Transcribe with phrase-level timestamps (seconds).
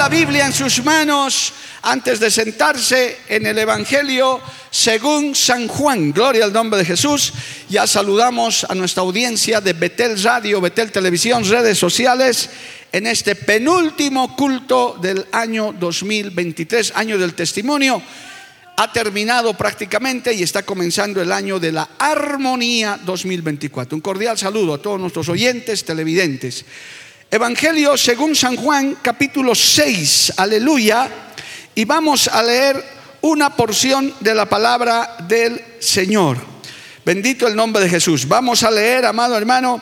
[0.00, 6.10] La Biblia en sus manos antes de sentarse en el Evangelio según San Juan.
[6.10, 7.34] Gloria al nombre de Jesús.
[7.68, 12.48] Ya saludamos a nuestra audiencia de Betel Radio, Betel Televisión, redes sociales,
[12.90, 18.00] en este penúltimo culto del año 2023, año del testimonio.
[18.78, 23.94] Ha terminado prácticamente y está comenzando el año de la armonía 2024.
[23.94, 26.64] Un cordial saludo a todos nuestros oyentes, televidentes.
[27.32, 31.08] Evangelio según San Juan, capítulo 6, aleluya.
[31.76, 32.84] Y vamos a leer
[33.20, 36.38] una porción de la palabra del Señor.
[37.04, 38.26] Bendito el nombre de Jesús.
[38.26, 39.80] Vamos a leer, amado hermano,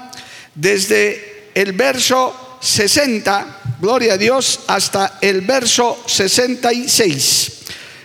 [0.55, 7.53] desde el verso 60, gloria a Dios, hasta el verso 66.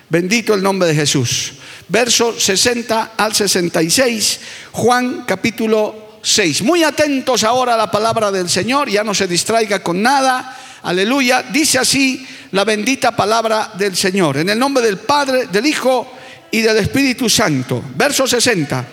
[0.07, 1.55] Bendito el nombre de Jesús.
[1.89, 4.39] Verso 60 al 66,
[4.71, 6.61] Juan capítulo 6.
[6.61, 10.57] Muy atentos ahora a la palabra del Señor, ya no se distraiga con nada.
[10.83, 11.43] Aleluya.
[11.43, 14.37] Dice así la bendita palabra del Señor.
[14.37, 16.13] En el nombre del Padre, del Hijo
[16.49, 17.83] y del Espíritu Santo.
[17.95, 18.87] Verso 60.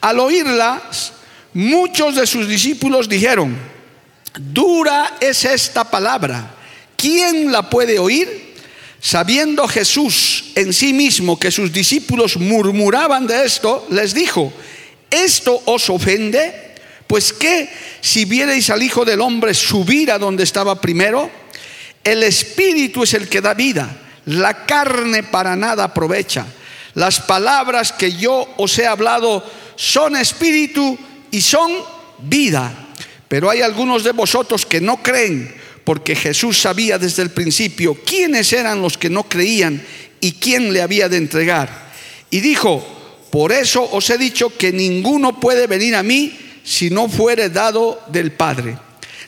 [0.00, 1.12] Al oírlas,
[1.52, 3.54] muchos de sus discípulos dijeron,
[4.38, 6.54] dura es esta palabra.
[6.96, 8.54] ¿Quién la puede oír?
[8.98, 14.52] Sabiendo Jesús en sí mismo que sus discípulos murmuraban de esto, les dijo,
[15.24, 16.74] ¿esto os ofende?
[17.06, 17.68] Pues que
[18.00, 21.30] si vierais al Hijo del Hombre subir a donde estaba primero,
[22.02, 26.46] el Espíritu es el que da vida, la carne para nada aprovecha.
[26.94, 29.44] Las palabras que yo os he hablado
[29.76, 30.98] son espíritu
[31.30, 31.70] y son
[32.18, 32.72] vida.
[33.28, 38.52] Pero hay algunos de vosotros que no creen, porque Jesús sabía desde el principio quiénes
[38.52, 39.84] eran los que no creían
[40.20, 41.92] y quién le había de entregar.
[42.30, 42.95] Y dijo,
[43.30, 48.02] por eso os he dicho que ninguno puede venir a mí si no fuere dado
[48.08, 48.78] del Padre.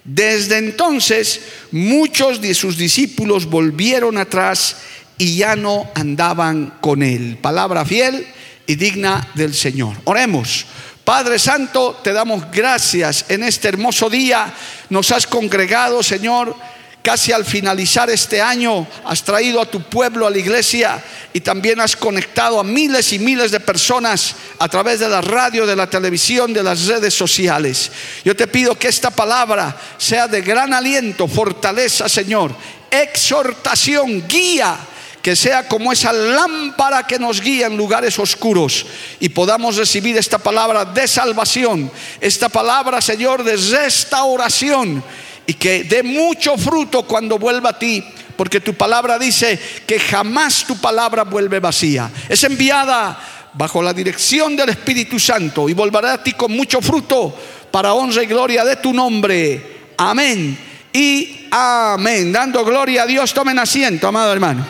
[0.04, 1.40] Desde entonces
[1.72, 4.76] muchos de sus discípulos volvieron atrás
[5.18, 7.38] y ya no andaban con él.
[7.40, 8.26] Palabra fiel
[8.66, 9.94] y digna del Señor.
[10.04, 10.66] Oremos.
[11.04, 14.52] Padre Santo, te damos gracias en este hermoso día.
[14.90, 16.54] Nos has congregado, Señor
[17.02, 21.80] casi al finalizar este año has traído a tu pueblo a la iglesia y también
[21.80, 25.88] has conectado a miles y miles de personas a través de la radio, de la
[25.88, 27.90] televisión, de las redes sociales.
[28.24, 32.54] Yo te pido que esta palabra sea de gran aliento, fortaleza, Señor,
[32.90, 34.78] exhortación, guía
[35.22, 38.86] que sea como esa lámpara que nos guía en lugares oscuros
[39.20, 45.02] y podamos recibir esta palabra de salvación, esta palabra, Señor, de restauración
[45.48, 48.04] y que dé mucho fruto cuando vuelva a ti,
[48.36, 52.10] porque tu palabra dice que jamás tu palabra vuelve vacía.
[52.28, 57.34] Es enviada bajo la dirección del Espíritu Santo y volverá a ti con mucho fruto
[57.70, 59.92] para honra y gloria de tu nombre.
[59.96, 60.58] Amén
[60.92, 62.30] y amén.
[62.30, 64.66] Dando gloria a Dios, tomen asiento, amado hermano.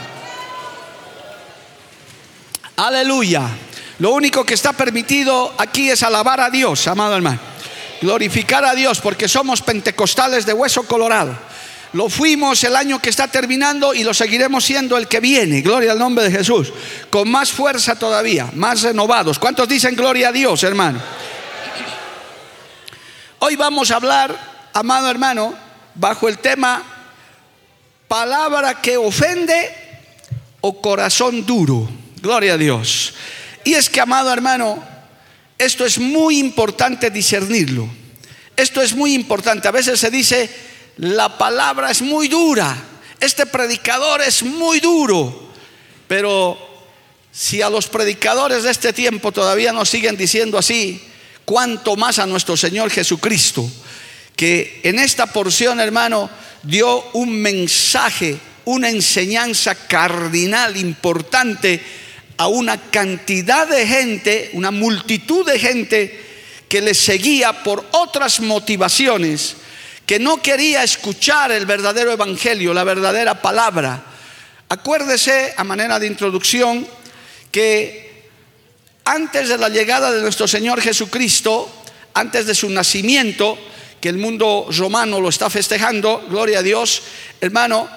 [2.76, 3.48] Aleluya.
[3.98, 7.40] Lo único que está permitido aquí es alabar a Dios, amado hermano.
[8.00, 11.36] Glorificar a Dios porque somos pentecostales de hueso colorado.
[11.94, 15.62] Lo fuimos el año que está terminando y lo seguiremos siendo el que viene.
[15.62, 16.72] Gloria al nombre de Jesús.
[17.10, 19.38] Con más fuerza todavía, más renovados.
[19.38, 21.00] ¿Cuántos dicen gloria a Dios, hermano?
[23.38, 24.36] Hoy vamos a hablar,
[24.74, 25.54] amado hermano,
[25.94, 26.82] bajo el tema
[28.06, 29.74] palabra que ofende
[30.60, 31.88] o corazón duro.
[32.20, 33.14] Gloria a Dios.
[33.64, 34.82] Y es que, amado hermano,
[35.56, 37.88] esto es muy importante discernirlo.
[38.58, 39.68] Esto es muy importante.
[39.68, 40.50] A veces se dice,
[40.96, 42.76] la palabra es muy dura.
[43.20, 45.52] Este predicador es muy duro.
[46.08, 46.58] Pero
[47.30, 51.00] si a los predicadores de este tiempo todavía nos siguen diciendo así,
[51.44, 53.70] cuánto más a nuestro Señor Jesucristo,
[54.34, 56.28] que en esta porción, hermano,
[56.64, 61.80] dio un mensaje, una enseñanza cardinal importante
[62.36, 66.27] a una cantidad de gente, una multitud de gente
[66.68, 69.56] que le seguía por otras motivaciones,
[70.04, 74.02] que no quería escuchar el verdadero evangelio, la verdadera palabra.
[74.68, 76.86] Acuérdese, a manera de introducción,
[77.50, 78.28] que
[79.04, 81.70] antes de la llegada de nuestro Señor Jesucristo,
[82.14, 83.58] antes de su nacimiento,
[84.00, 87.02] que el mundo romano lo está festejando, gloria a Dios,
[87.40, 87.88] hermano,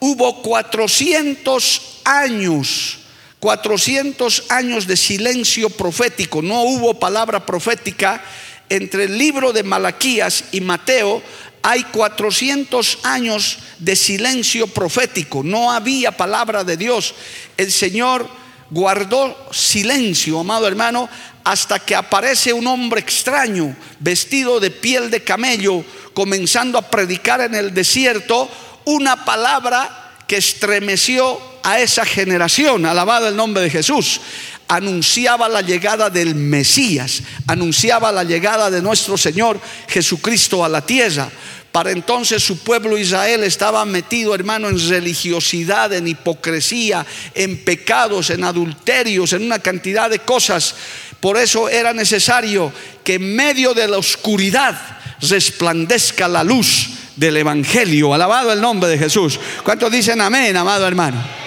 [0.00, 2.98] hubo 400 años,
[3.44, 8.24] 400 años de silencio profético, no hubo palabra profética.
[8.70, 11.22] Entre el libro de Malaquías y Mateo,
[11.60, 17.14] hay 400 años de silencio profético, no había palabra de Dios.
[17.58, 18.26] El Señor
[18.70, 21.06] guardó silencio, amado hermano,
[21.44, 27.54] hasta que aparece un hombre extraño, vestido de piel de camello, comenzando a predicar en
[27.54, 28.48] el desierto
[28.86, 34.20] una palabra que estremeció a esa generación, alabado el nombre de Jesús.
[34.68, 39.58] Anunciaba la llegada del Mesías, anunciaba la llegada de nuestro Señor
[39.88, 41.28] Jesucristo a la tierra.
[41.72, 48.44] Para entonces su pueblo Israel estaba metido, hermano, en religiosidad, en hipocresía, en pecados, en
[48.44, 50.74] adulterios, en una cantidad de cosas.
[51.18, 52.72] Por eso era necesario
[53.02, 54.78] que en medio de la oscuridad
[55.20, 58.14] resplandezca la luz del Evangelio.
[58.14, 59.40] Alabado el nombre de Jesús.
[59.64, 61.43] ¿Cuántos dicen amén, amado hermano?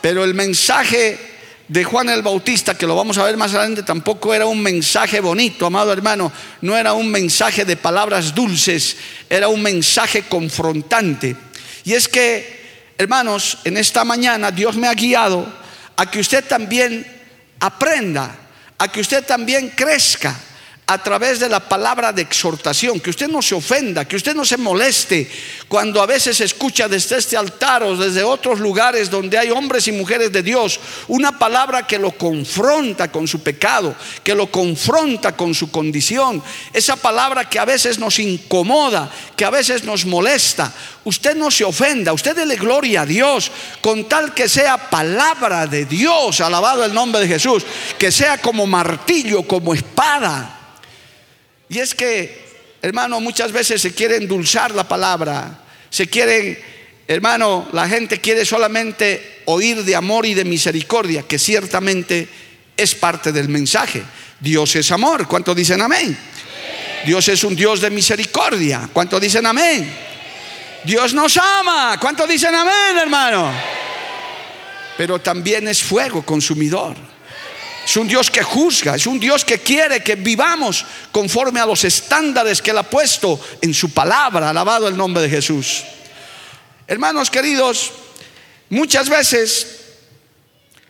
[0.00, 1.18] Pero el mensaje
[1.68, 5.20] de Juan el Bautista, que lo vamos a ver más adelante, tampoco era un mensaje
[5.20, 8.96] bonito, amado hermano, no era un mensaje de palabras dulces,
[9.28, 11.36] era un mensaje confrontante.
[11.84, 15.46] Y es que, hermanos, en esta mañana Dios me ha guiado
[15.96, 17.06] a que usted también
[17.60, 18.34] aprenda,
[18.78, 20.34] a que usted también crezca
[20.90, 24.42] a través de la palabra de exhortación, que usted no se ofenda, que usted no
[24.42, 25.30] se moleste
[25.68, 29.92] cuando a veces escucha desde este altar o desde otros lugares donde hay hombres y
[29.92, 33.94] mujeres de Dios una palabra que lo confronta con su pecado,
[34.24, 36.42] que lo confronta con su condición,
[36.72, 40.72] esa palabra que a veces nos incomoda, que a veces nos molesta.
[41.04, 43.52] Usted no se ofenda, usted dele gloria a Dios
[43.82, 47.66] con tal que sea palabra de Dios, alabado el nombre de Jesús,
[47.98, 50.54] que sea como martillo, como espada
[51.68, 52.46] y es que,
[52.82, 55.60] hermano, muchas veces se quiere endulzar la palabra,
[55.90, 56.58] se quieren,
[57.06, 62.28] hermano, la gente quiere solamente oír de amor y de misericordia, que ciertamente
[62.76, 64.02] es parte del mensaje.
[64.40, 66.16] Dios es amor, ¿cuántos dicen amén?
[67.04, 70.08] Dios es un Dios de misericordia, ¿cuántos dicen amén?
[70.84, 73.52] Dios nos ama, ¿cuántos dicen amén, hermano?
[74.96, 77.07] Pero también es fuego consumidor.
[77.88, 81.84] Es un Dios que juzga, es un Dios que quiere que vivamos conforme a los
[81.84, 84.50] estándares que Él ha puesto en su palabra.
[84.50, 85.84] Alabado el nombre de Jesús.
[86.86, 87.92] Hermanos queridos,
[88.68, 89.78] muchas veces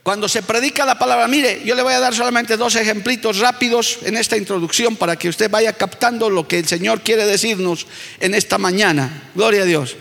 [0.02, 4.00] cuando se predica la palabra, mire, yo le voy a dar solamente dos ejemplitos rápidos
[4.02, 7.86] en esta introducción para que usted vaya captando lo que el Señor quiere decirnos
[8.18, 9.30] en esta mañana.
[9.36, 9.94] Gloria a Dios.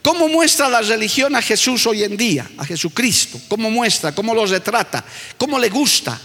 [0.00, 3.38] ¿Cómo muestra la religión a Jesús hoy en día, a Jesucristo?
[3.48, 4.14] ¿Cómo muestra?
[4.14, 5.04] ¿Cómo lo retrata?
[5.36, 6.18] ¿Cómo le gusta?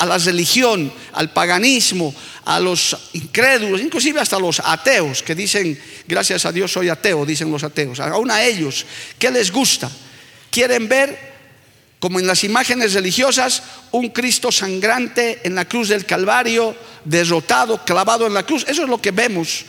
[0.00, 2.14] A la religión, al paganismo,
[2.46, 7.50] a los incrédulos, inclusive hasta los ateos que dicen, gracias a Dios soy ateo, dicen
[7.50, 8.86] los ateos, aún a ellos,
[9.18, 9.90] ¿qué les gusta?
[10.50, 11.30] Quieren ver,
[11.98, 16.74] como en las imágenes religiosas, un Cristo sangrante en la cruz del Calvario,
[17.04, 18.64] derrotado, clavado en la cruz.
[18.66, 19.66] Eso es lo que vemos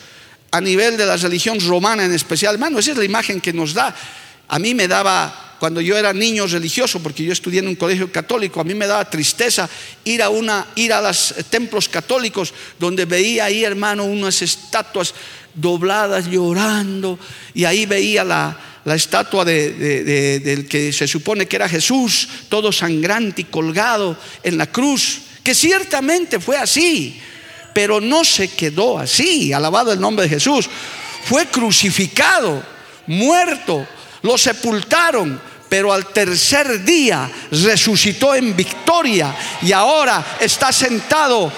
[0.52, 2.54] a nivel de la religión romana en especial.
[2.54, 3.94] Hermano, esa es la imagen que nos da.
[4.48, 8.12] A mí me daba cuando yo era niño religioso, porque yo estudié en un colegio
[8.12, 9.70] católico, a mí me daba tristeza
[10.04, 15.14] ir a, una, ir a los templos católicos donde veía ahí, hermano, unas estatuas
[15.54, 17.20] dobladas llorando
[17.54, 18.58] y ahí veía la,
[18.96, 25.20] estatua del que se supone que era Jesús, todo sangrante y colgado en la cruz,
[25.44, 27.22] que ciertamente fue así,
[27.72, 30.68] pero no se quedó así, alabado el nombre de Jesús,
[31.24, 32.64] fue crucificado,
[33.06, 33.88] muerto,
[34.24, 41.50] lo sepultaron, pero al tercer día resucitó en victoria y ahora está sentado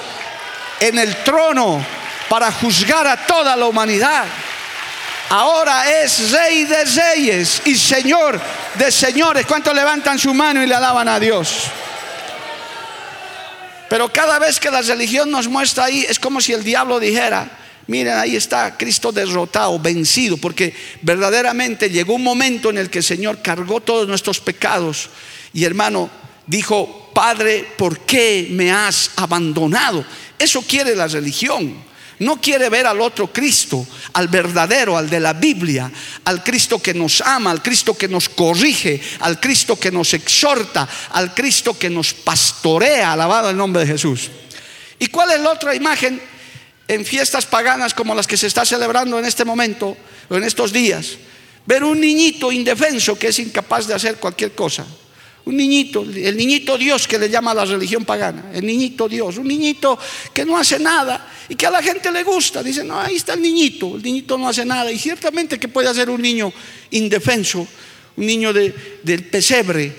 [0.79, 1.84] en el trono
[2.29, 4.25] para juzgar a toda la humanidad.
[5.32, 8.39] Ahora es rey de reyes y señor
[8.75, 9.48] de señores.
[9.48, 11.63] ¿Cuántos levantan su mano y le alaban a Dios?
[13.89, 17.48] Pero cada vez que la religión nos muestra ahí, es como si el diablo dijera,
[17.88, 23.04] Miren, ahí está Cristo derrotado, vencido, porque verdaderamente llegó un momento en el que el
[23.04, 25.10] Señor cargó todos nuestros pecados
[25.54, 26.10] y hermano
[26.48, 30.06] dijo, Padre, ¿por qué me has abandonado?
[30.40, 31.94] Eso quiere la religión.
[32.20, 35.92] No quiere ver al otro Cristo, al verdadero, al de la Biblia,
[36.24, 40.88] al Cristo que nos ama, al Cristo que nos corrige, al Cristo que nos exhorta,
[41.10, 44.30] al Cristo que nos pastorea, alabado el nombre de Jesús.
[45.00, 46.22] ¿Y cuál es la otra imagen?
[46.88, 49.98] En fiestas paganas como las que se está celebrando en este momento
[50.30, 51.18] o en estos días,
[51.66, 54.86] ver un niñito indefenso que es incapaz de hacer cualquier cosa,
[55.46, 59.48] Un niñito, el niñito Dios que le llama la religión pagana, el niñito Dios, un
[59.48, 60.00] niñito
[60.34, 62.63] que no hace nada y que a la gente le gusta.
[62.63, 64.90] Dice, no, ahí está el niñito, el niñito no hace nada.
[64.90, 66.54] Y ciertamente que puede ser un niño
[66.92, 67.68] indefenso,
[68.16, 69.94] un niño del pesebre.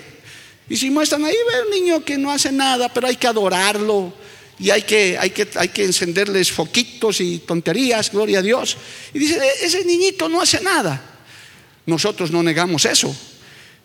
[0.67, 4.11] Y si muestran ahí, ve un niño que no hace nada, pero hay que adorarlo
[4.59, 8.77] y hay que, hay, que, hay que encenderles foquitos y tonterías, gloria a Dios.
[9.13, 11.01] Y dice, e-, ese niñito no hace nada.
[11.85, 13.15] Nosotros no negamos eso.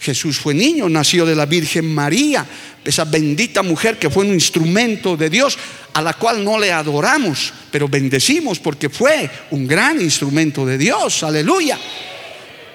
[0.00, 2.46] Jesús fue niño, nació de la Virgen María,
[2.82, 5.58] esa bendita mujer que fue un instrumento de Dios,
[5.92, 11.22] a la cual no le adoramos, pero bendecimos porque fue un gran instrumento de Dios,
[11.22, 11.78] aleluya.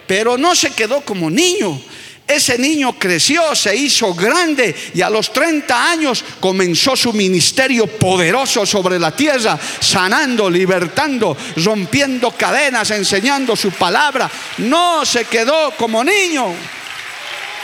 [0.06, 1.82] Pero no se quedó como niño,
[2.28, 8.66] ese niño creció, se hizo grande y a los 30 años comenzó su ministerio poderoso
[8.66, 14.30] sobre la tierra, sanando, libertando, rompiendo cadenas, enseñando su palabra.
[14.58, 16.52] No se quedó como niño.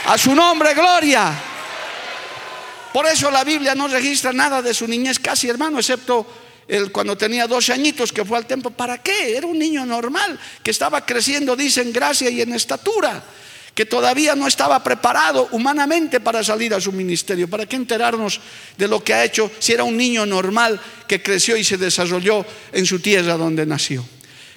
[0.06, 1.32] A su nombre, gloria.
[2.92, 6.24] Por eso la Biblia no registra nada de su niñez casi, hermano, excepto
[6.68, 8.70] el, cuando tenía 12 añitos que fue al templo.
[8.70, 9.36] ¿Para qué?
[9.36, 13.24] Era un niño normal que estaba creciendo, dice, en gracia y en estatura.
[13.74, 17.48] Que todavía no estaba preparado humanamente para salir a su ministerio.
[17.48, 18.40] ¿Para qué enterarnos
[18.76, 22.44] de lo que ha hecho si era un niño normal que creció y se desarrolló
[22.72, 24.06] en su tierra donde nació?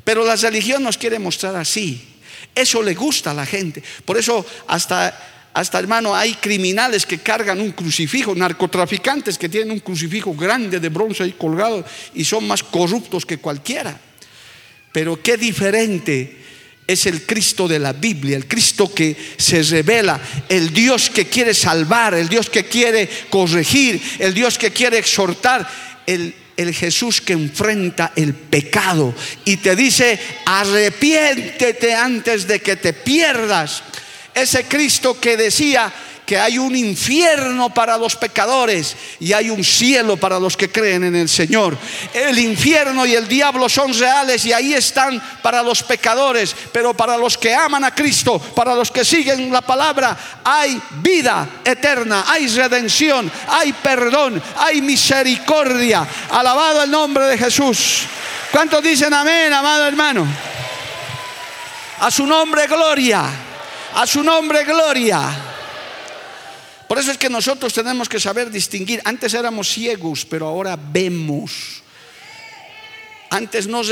[0.04, 2.02] Pero la religión nos quiere mostrar así.
[2.54, 3.82] Eso le gusta a la gente.
[4.04, 9.80] Por eso hasta hasta hermano, hay criminales que cargan un crucifijo, narcotraficantes que tienen un
[9.80, 13.98] crucifijo grande de bronce ahí colgado y son más corruptos que cualquiera.
[14.92, 16.45] Pero qué diferente
[16.88, 21.54] es el Cristo de la Biblia, el Cristo que se revela, el Dios que quiere
[21.54, 25.68] salvar, el Dios que quiere corregir, el Dios que quiere exhortar,
[26.06, 29.14] el, el Jesús que enfrenta el pecado
[29.44, 33.84] y te dice, arrepiéntete antes de que te pierdas
[34.34, 35.92] ese Cristo que decía
[36.26, 41.04] que hay un infierno para los pecadores y hay un cielo para los que creen
[41.04, 41.78] en el Señor.
[42.14, 47.18] El infierno y el diablo son reales y ahí están para los pecadores, pero para
[47.18, 52.48] los que aman a Cristo, para los que siguen la palabra, hay vida eterna, hay
[52.48, 56.08] redención, hay perdón, hay misericordia.
[56.32, 58.04] Alabado el nombre de Jesús.
[58.52, 60.26] ¿Cuántos dicen amén, amado hermano?
[62.00, 63.24] A su nombre, gloria.
[63.94, 65.55] A su nombre, gloria.
[66.96, 69.02] Por eso es que nosotros tenemos que saber distinguir.
[69.04, 71.84] Antes éramos ciegos, pero ahora vemos.
[73.30, 73.84] Antes no,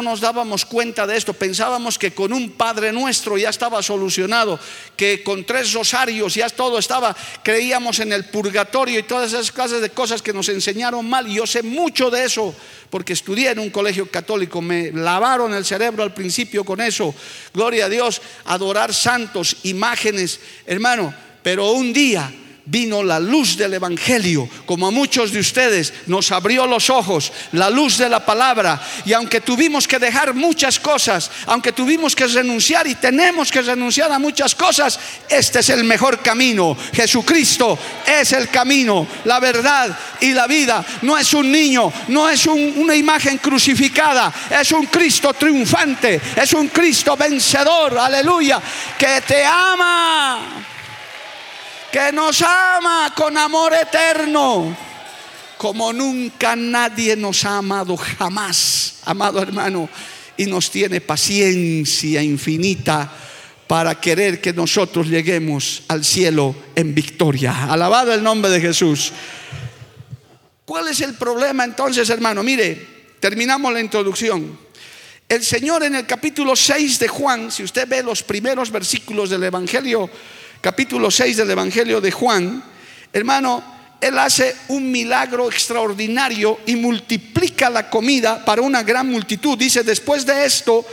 [0.00, 4.60] nos dábamos cuenta de esto, pensábamos que con un Padre nuestro ya estaba solucionado,
[4.96, 9.80] que con tres rosarios ya todo estaba, creíamos en el purgatorio y todas esas clases
[9.80, 11.26] de cosas que nos enseñaron mal.
[11.26, 12.54] Y yo sé mucho de eso,
[12.90, 17.12] porque estudié en un colegio católico, me lavaron el cerebro al principio con eso.
[17.52, 22.32] Gloria a Dios, adorar santos, imágenes, hermano, pero un día
[22.64, 27.68] vino la luz del Evangelio, como a muchos de ustedes nos abrió los ojos, la
[27.68, 28.80] luz de la palabra.
[29.04, 34.12] Y aunque tuvimos que dejar muchas cosas, aunque tuvimos que renunciar y tenemos que renunciar
[34.12, 36.76] a muchas cosas, este es el mejor camino.
[36.92, 40.84] Jesucristo es el camino, la verdad y la vida.
[41.02, 46.68] No es un niño, no es una imagen crucificada, es un Cristo triunfante, es un
[46.68, 48.60] Cristo vencedor, aleluya,
[48.98, 50.68] que te ama
[51.92, 54.74] que nos ama con amor eterno,
[55.58, 59.90] como nunca nadie nos ha amado jamás, amado hermano,
[60.38, 63.12] y nos tiene paciencia infinita
[63.68, 67.70] para querer que nosotros lleguemos al cielo en victoria.
[67.70, 69.12] Alabado el nombre de Jesús.
[70.64, 72.42] ¿Cuál es el problema entonces, hermano?
[72.42, 74.58] Mire, terminamos la introducción.
[75.28, 79.44] El Señor en el capítulo 6 de Juan, si usted ve los primeros versículos del
[79.44, 80.08] Evangelio,
[80.62, 82.62] capítulo 6 del Evangelio de Juan,
[83.12, 83.64] hermano,
[84.00, 89.58] él hace un milagro extraordinario y multiplica la comida para una gran multitud.
[89.58, 90.86] Dice, después de esto,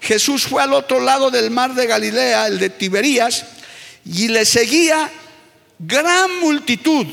[0.00, 3.44] Jesús fue al otro lado del mar de Galilea, el de Tiberías,
[4.04, 5.10] y le seguía
[5.80, 7.06] gran multitud,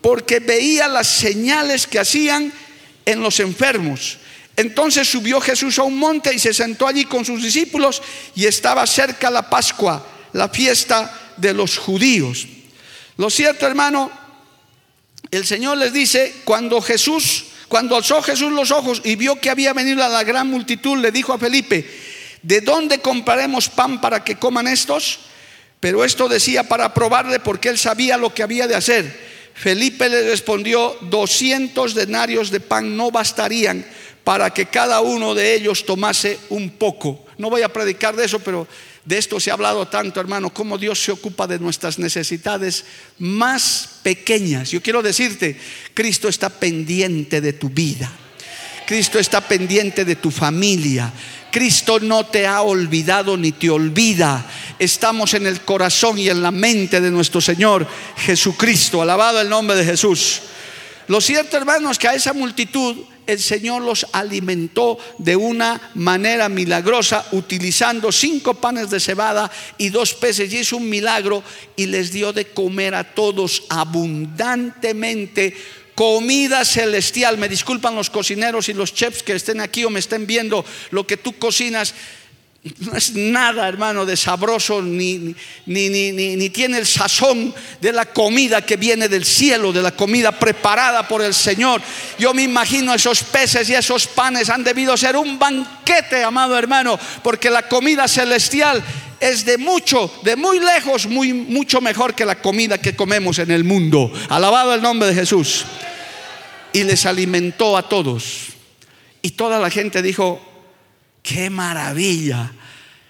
[0.00, 2.52] porque veía las señales que hacían
[3.06, 4.18] en los enfermos.
[4.56, 8.02] Entonces subió Jesús a un monte y se sentó allí con sus discípulos
[8.34, 12.46] y estaba cerca la Pascua, la fiesta de los judíos.
[13.16, 14.10] Lo cierto, hermano,
[15.30, 19.72] el Señor les dice, cuando Jesús, cuando alzó Jesús los ojos y vio que había
[19.72, 21.88] venido la gran multitud, le dijo a Felipe,
[22.42, 25.20] ¿de dónde compraremos pan para que coman estos?
[25.80, 29.32] Pero esto decía para probarle porque él sabía lo que había de hacer.
[29.54, 33.84] Felipe le respondió, 200 denarios de pan no bastarían
[34.24, 37.24] para que cada uno de ellos tomase un poco.
[37.38, 38.68] no voy a predicar de eso, pero
[39.04, 42.84] de esto se ha hablado tanto, hermano, cómo Dios se ocupa de nuestras necesidades
[43.18, 44.70] más pequeñas.
[44.70, 45.58] Yo quiero decirte,
[45.92, 48.10] Cristo está pendiente de tu vida.
[48.86, 51.12] Cristo está pendiente de tu familia.
[51.50, 54.46] Cristo no te ha olvidado ni te olvida.
[54.78, 59.02] Estamos en el corazón y en la mente de nuestro Señor Jesucristo.
[59.02, 60.42] Alabado el nombre de Jesús.
[61.08, 67.26] Lo cierto, hermanos, que a esa multitud el Señor los alimentó de una manera milagrosa,
[67.32, 71.42] utilizando cinco panes de cebada y dos peces, y es un milagro,
[71.76, 75.54] y les dio de comer a todos abundantemente
[75.94, 77.38] comida celestial.
[77.38, 81.06] Me disculpan los cocineros y los chefs que estén aquí o me estén viendo lo
[81.06, 81.94] que tú cocinas.
[82.78, 85.34] No es nada, hermano, de sabroso, ni,
[85.66, 89.90] ni, ni, ni, tiene el sazón de la comida que viene del cielo, de la
[89.90, 91.82] comida preparada por el Señor.
[92.20, 96.96] Yo me imagino esos peces y esos panes han debido ser un banquete, amado hermano,
[97.24, 98.80] porque la comida celestial
[99.18, 103.50] es de mucho, de muy lejos, muy, mucho mejor que la comida que comemos en
[103.50, 104.12] el mundo.
[104.28, 105.64] Alabado el nombre de Jesús.
[106.72, 108.50] Y les alimentó a todos.
[109.20, 110.51] Y toda la gente dijo,
[111.22, 112.52] qué maravilla.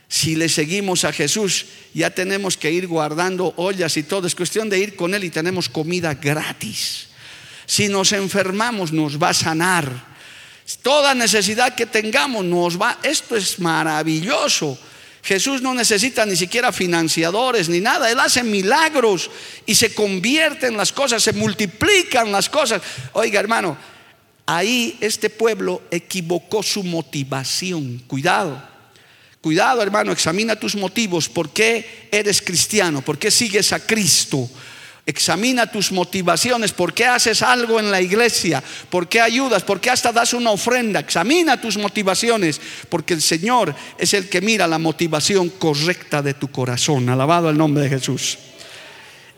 [0.08, 4.26] Si le seguimos a Jesús, ya tenemos que ir guardando ollas y todo.
[4.26, 7.08] Es cuestión de ir con Él y tenemos comida gratis.
[7.64, 10.12] Si nos enfermamos, nos va a sanar.
[10.82, 12.98] Toda necesidad que tengamos nos va.
[13.02, 14.78] Esto es maravilloso.
[15.22, 18.10] Jesús no necesita ni siquiera financiadores ni nada.
[18.10, 19.30] Él hace milagros
[19.66, 22.82] y se convierten las cosas, se multiplican las cosas.
[23.12, 23.76] Oiga, hermano,
[24.52, 28.02] Ahí este pueblo equivocó su motivación.
[28.06, 28.62] Cuidado.
[29.40, 31.26] Cuidado, hermano, examina tus motivos.
[31.26, 33.00] ¿Por qué eres cristiano?
[33.00, 34.46] ¿Por qué sigues a Cristo?
[35.06, 39.88] Examina tus motivaciones, por qué haces algo en la iglesia, por qué ayudas, por qué
[39.88, 41.00] hasta das una ofrenda.
[41.00, 46.48] Examina tus motivaciones, porque el Señor es el que mira la motivación correcta de tu
[46.48, 47.08] corazón.
[47.08, 48.36] Alabado el nombre de Jesús.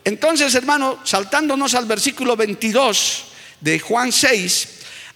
[0.03, 3.23] Entonces, hermano, saltándonos al versículo 22
[3.61, 4.74] de Juan 6,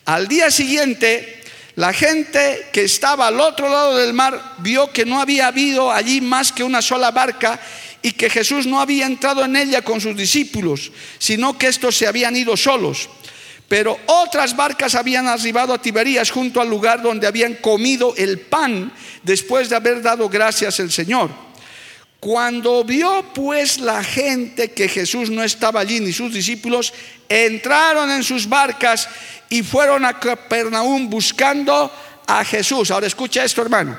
[0.10, 1.44] al día siguiente,
[1.76, 6.20] la gente que estaba al otro lado del mar vio que no había habido allí
[6.20, 7.60] más que una sola barca
[8.02, 12.08] y que Jesús no había entrado en ella con sus discípulos, sino que estos se
[12.08, 13.08] habían ido solos.
[13.68, 18.92] Pero otras barcas habían arribado a Tiberías junto al lugar donde habían comido el pan
[19.22, 21.30] después de haber dado gracias al Señor.
[22.20, 26.94] Cuando vio pues la gente que Jesús no estaba allí ni sus discípulos,
[27.30, 29.08] entraron en sus barcas
[29.50, 31.92] y fueron a Capernaum buscando
[32.28, 32.92] a Jesús.
[32.92, 33.98] Ahora escucha esto, hermano.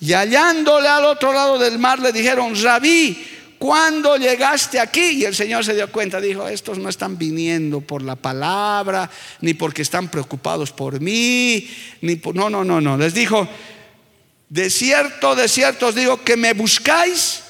[0.00, 3.26] Y hallándole al otro lado del mar le dijeron, Rabí,
[3.58, 5.10] ¿cuándo llegaste aquí?
[5.18, 9.10] Y el Señor se dio cuenta, dijo, estos no están viniendo por la palabra,
[9.40, 11.68] ni porque están preocupados por mí,
[12.00, 12.34] ni por...
[12.34, 12.96] No, no, no, no.
[12.96, 13.46] Les dijo,
[14.50, 17.42] de cierto, de cierto os digo que me buscáis,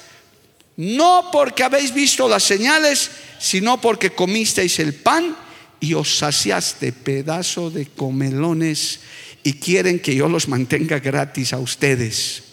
[0.77, 3.09] no porque habéis visto las señales,
[3.39, 5.35] sino porque comisteis el pan
[5.79, 8.99] y os saciaste pedazo de comelones
[9.43, 12.43] y quieren que yo los mantenga gratis a ustedes.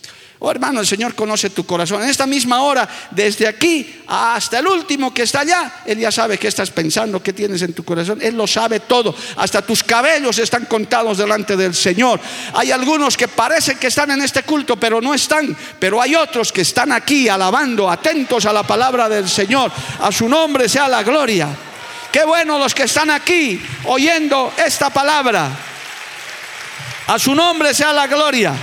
[0.40, 2.00] Oh hermano, el Señor conoce tu corazón.
[2.02, 6.38] En esta misma hora, desde aquí hasta el último que está allá, Él ya sabe
[6.38, 8.20] qué estás pensando, qué tienes en tu corazón.
[8.22, 9.12] Él lo sabe todo.
[9.36, 12.20] Hasta tus cabellos están contados delante del Señor.
[12.54, 15.56] Hay algunos que parecen que están en este culto, pero no están.
[15.80, 19.72] Pero hay otros que están aquí alabando, atentos a la palabra del Señor.
[20.00, 21.48] A su nombre sea la gloria.
[22.12, 25.50] Qué bueno los que están aquí oyendo esta palabra.
[27.08, 28.54] A su nombre sea la gloria.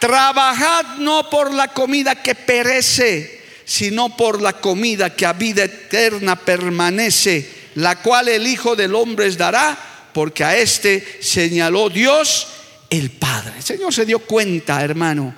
[0.00, 6.36] Trabajad no por la comida que perece, sino por la comida que a vida eterna
[6.36, 9.78] permanece, la cual el Hijo del Hombre os dará,
[10.12, 12.48] porque a este señaló Dios
[12.88, 13.52] el Padre.
[13.58, 15.34] El Señor se dio cuenta, hermano.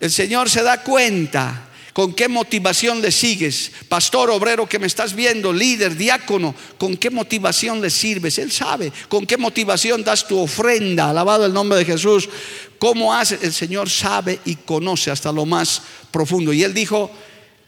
[0.00, 3.72] El Señor se da cuenta ¿Con qué motivación le sigues?
[3.88, 8.38] Pastor, obrero que me estás viendo, líder, diácono, ¿con qué motivación le sirves?
[8.38, 8.92] Él sabe.
[9.08, 11.10] ¿Con qué motivación das tu ofrenda?
[11.10, 12.28] Alabado el nombre de Jesús.
[12.78, 13.38] ¿Cómo hace?
[13.42, 16.52] El Señor sabe y conoce hasta lo más profundo.
[16.52, 17.10] Y él dijo,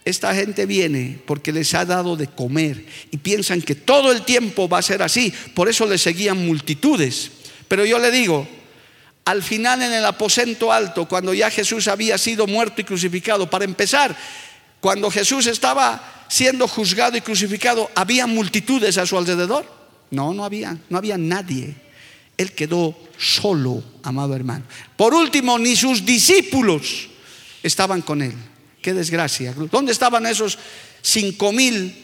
[0.05, 4.69] esta gente viene porque les ha dado de comer y piensan que todo el tiempo
[4.69, 5.33] va a ser así.
[5.53, 7.31] Por eso le seguían multitudes.
[7.67, 8.47] Pero yo le digo,
[9.25, 13.65] al final en el aposento alto, cuando ya Jesús había sido muerto y crucificado, para
[13.65, 14.15] empezar,
[14.79, 19.65] cuando Jesús estaba siendo juzgado y crucificado, ¿había multitudes a su alrededor?
[20.11, 21.75] No, no había, no había nadie.
[22.37, 24.65] Él quedó solo, amado hermano.
[24.97, 27.09] Por último, ni sus discípulos
[27.61, 28.33] estaban con él.
[28.81, 29.53] Qué desgracia.
[29.71, 30.57] ¿Dónde estaban esos
[31.01, 32.03] cinco mil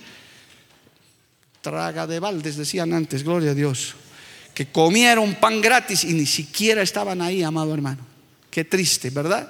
[1.62, 2.19] traga de
[2.55, 3.95] decían antes, gloria a Dios?
[4.59, 8.05] Que comieron pan gratis y ni siquiera estaban ahí, amado hermano.
[8.51, 9.49] Qué triste, ¿verdad?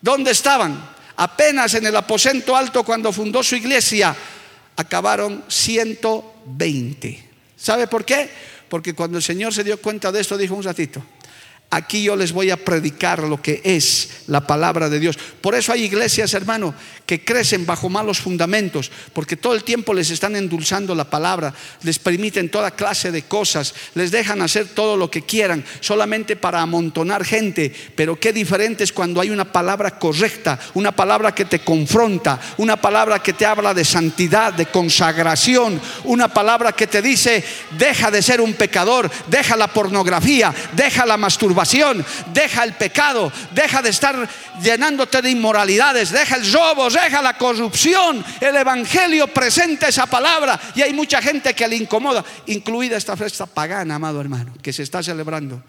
[0.00, 0.90] ¿Dónde estaban?
[1.16, 4.14] Apenas en el aposento alto cuando fundó su iglesia,
[4.76, 7.28] acabaron 120.
[7.56, 8.30] ¿Sabe por qué?
[8.68, 11.02] Porque cuando el Señor se dio cuenta de esto, dijo un ratito,
[11.74, 15.18] Aquí yo les voy a predicar lo que es la palabra de Dios.
[15.40, 16.72] Por eso hay iglesias, hermano,
[17.04, 21.98] que crecen bajo malos fundamentos, porque todo el tiempo les están endulzando la palabra, les
[21.98, 27.24] permiten toda clase de cosas, les dejan hacer todo lo que quieran, solamente para amontonar
[27.24, 27.74] gente.
[27.96, 32.76] Pero qué diferente es cuando hay una palabra correcta, una palabra que te confronta, una
[32.76, 37.42] palabra que te habla de santidad, de consagración, una palabra que te dice,
[37.76, 41.63] deja de ser un pecador, deja la pornografía, deja la masturbación
[42.32, 44.28] deja el pecado, deja de estar
[44.62, 48.24] llenándote de inmoralidades, deja el robo, deja la corrupción.
[48.40, 53.46] El Evangelio presenta esa palabra y hay mucha gente que le incomoda, incluida esta fiesta
[53.46, 55.62] pagana, amado hermano, que se está celebrando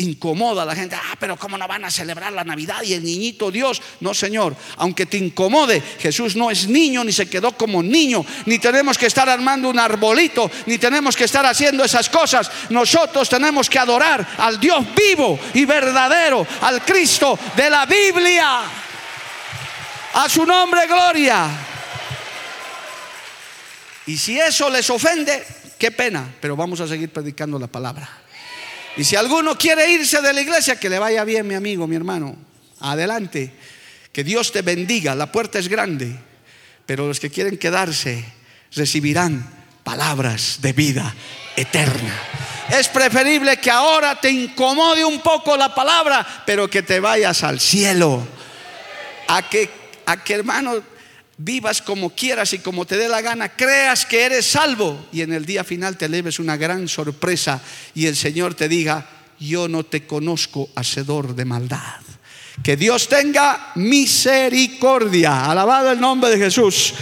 [0.00, 0.96] incomoda a la gente.
[0.96, 3.80] Ah, pero ¿cómo no van a celebrar la Navidad y el niñito Dios?
[4.00, 8.58] No, Señor, aunque te incomode, Jesús no es niño ni se quedó como niño, ni
[8.58, 12.50] tenemos que estar armando un arbolito, ni tenemos que estar haciendo esas cosas.
[12.70, 18.60] Nosotros tenemos que adorar al Dios vivo y verdadero, al Cristo de la Biblia.
[20.14, 21.48] A su nombre, gloria.
[24.06, 25.46] Y si eso les ofende,
[25.78, 28.19] qué pena, pero vamos a seguir predicando la palabra.
[29.00, 31.96] Y si alguno quiere irse de la iglesia, que le vaya bien, mi amigo, mi
[31.96, 32.36] hermano.
[32.80, 33.50] Adelante.
[34.12, 35.14] Que Dios te bendiga.
[35.14, 36.14] La puerta es grande.
[36.84, 38.22] Pero los que quieren quedarse
[38.74, 41.14] recibirán palabras de vida
[41.56, 42.14] eterna.
[42.68, 47.58] Es preferible que ahora te incomode un poco la palabra, pero que te vayas al
[47.58, 48.22] cielo.
[49.28, 49.70] A que,
[50.04, 50.74] a que hermano,
[51.42, 55.32] vivas como quieras y como te dé la gana, creas que eres salvo y en
[55.32, 57.60] el día final te leves una gran sorpresa
[57.94, 59.06] y el Señor te diga,
[59.38, 62.00] yo no te conozco, hacedor de maldad.
[62.62, 65.50] Que Dios tenga misericordia.
[65.50, 66.92] Alabado el nombre de Jesús.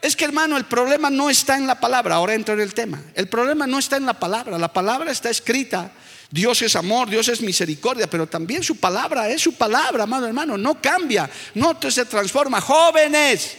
[0.00, 2.14] Es que hermano, el problema no está en la palabra.
[2.14, 3.02] Ahora entro en el tema.
[3.14, 4.56] El problema no está en la palabra.
[4.56, 5.92] La palabra está escrita
[6.34, 10.58] Dios es amor, Dios es misericordia, pero también su palabra es su palabra, amado hermano,
[10.58, 12.60] no cambia, no se transforma.
[12.60, 13.56] Jóvenes,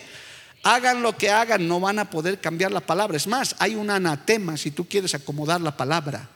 [0.62, 3.16] hagan lo que hagan, no van a poder cambiar la palabra.
[3.16, 6.28] Es más, hay un anatema si tú quieres acomodar la palabra.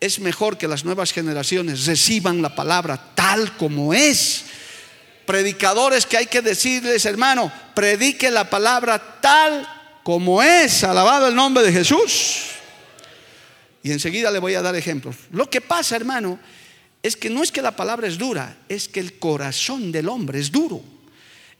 [0.00, 4.46] Es mejor que las nuevas generaciones reciban la palabra tal como es.
[5.26, 10.82] Predicadores que hay que decirles, hermano, predique la palabra tal como es.
[10.82, 12.57] Alabado el nombre de Jesús.
[13.82, 15.16] Y enseguida le voy a dar ejemplos.
[15.30, 16.38] Lo que pasa, hermano,
[17.02, 20.40] es que no es que la palabra es dura, es que el corazón del hombre
[20.40, 20.82] es duro.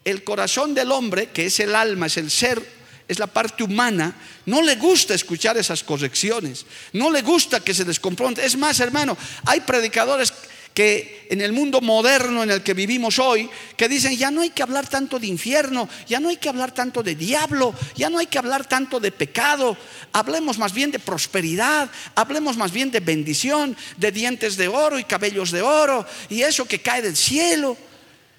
[0.04, 2.62] El corazón del hombre, que es el alma, es el ser,
[3.06, 4.14] es la parte humana,
[4.46, 8.44] no le gusta escuchar esas correcciones, no le gusta que se les confronte.
[8.44, 10.32] Es más, hermano, hay predicadores
[10.78, 14.50] que en el mundo moderno en el que vivimos hoy, que dicen, ya no hay
[14.50, 18.20] que hablar tanto de infierno, ya no hay que hablar tanto de diablo, ya no
[18.20, 19.76] hay que hablar tanto de pecado,
[20.12, 25.02] hablemos más bien de prosperidad, hablemos más bien de bendición, de dientes de oro y
[25.02, 27.76] cabellos de oro y eso que cae del cielo.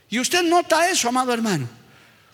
[0.10, 1.68] Y usted nota eso, amado hermano.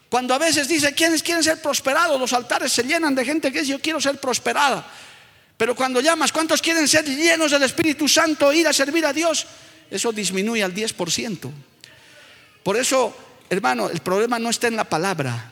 [0.08, 2.20] Cuando a veces dice, ¿quiénes quieren ser prosperados?
[2.20, 4.86] Los altares se llenan de gente que dice, yo quiero ser prosperada.
[5.58, 9.48] Pero cuando llamas, ¿cuántos quieren ser llenos del Espíritu Santo, ir a servir a Dios?
[9.90, 11.52] Eso disminuye al 10%.
[12.64, 13.16] Por eso,
[13.50, 15.52] hermano, el problema no está en la palabra,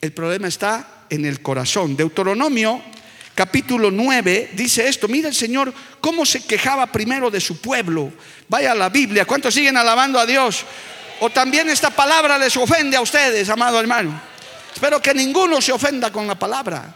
[0.00, 1.96] el problema está en el corazón.
[1.96, 2.82] Deuteronomio
[3.34, 8.12] capítulo 9 dice esto, mira el Señor cómo se quejaba primero de su pueblo.
[8.48, 10.64] Vaya a la Biblia, ¿cuántos siguen alabando a Dios?
[11.20, 14.20] O también esta palabra les ofende a ustedes, amado hermano.
[14.72, 16.94] Espero que ninguno se ofenda con la palabra.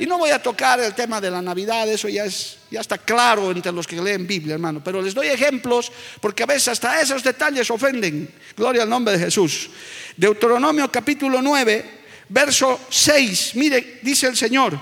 [0.00, 2.96] Y no voy a tocar el tema de la Navidad, eso ya, es, ya está
[2.96, 4.82] claro entre los que leen Biblia, hermano.
[4.82, 8.32] Pero les doy ejemplos porque a veces hasta esos detalles ofenden.
[8.56, 9.68] Gloria al nombre de Jesús.
[10.16, 11.84] Deuteronomio capítulo 9,
[12.30, 13.56] verso 6.
[13.56, 14.80] Mire, dice el Señor.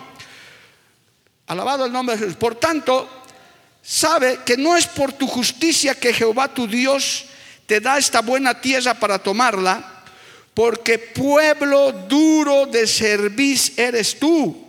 [1.48, 2.36] Alabado el nombre de Jesús.
[2.36, 3.24] Por tanto,
[3.82, 7.24] sabe que no es por tu justicia que Jehová tu Dios
[7.66, 10.04] te da esta buena tierra para tomarla,
[10.54, 14.67] porque pueblo duro de serviz eres tú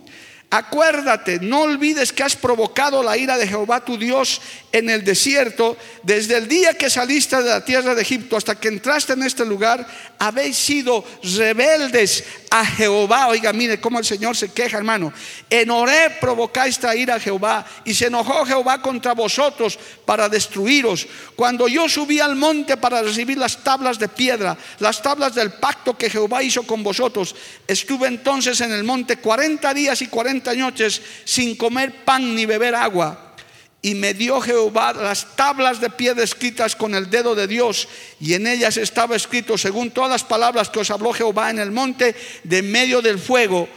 [0.50, 4.40] Acuérdate, no olvides que has provocado la ira de Jehová tu Dios
[4.72, 8.68] en el desierto, desde el día que saliste de la tierra de Egipto hasta que
[8.68, 9.86] entraste en este lugar,
[10.18, 13.28] habéis sido rebeldes a Jehová.
[13.28, 15.12] Oiga, mire cómo el Señor se queja, hermano.
[15.48, 21.06] En Oré provocáis ira a Jehová y se enojó Jehová contra vosotros para destruiros.
[21.34, 25.96] Cuando yo subí al monte para recibir las tablas de piedra, las tablas del pacto
[25.96, 27.34] que Jehová hizo con vosotros,
[27.66, 32.74] estuve entonces en el monte 40 días y 40 noches sin comer pan ni beber
[32.74, 33.29] agua
[33.82, 37.88] Y me dio Jehová las tablas de piedra escritas con el dedo de Dios,
[38.20, 41.70] y en ellas estaba escrito, según todas las palabras que os habló Jehová en el
[41.70, 42.14] monte
[42.44, 43.68] de medio del fuego,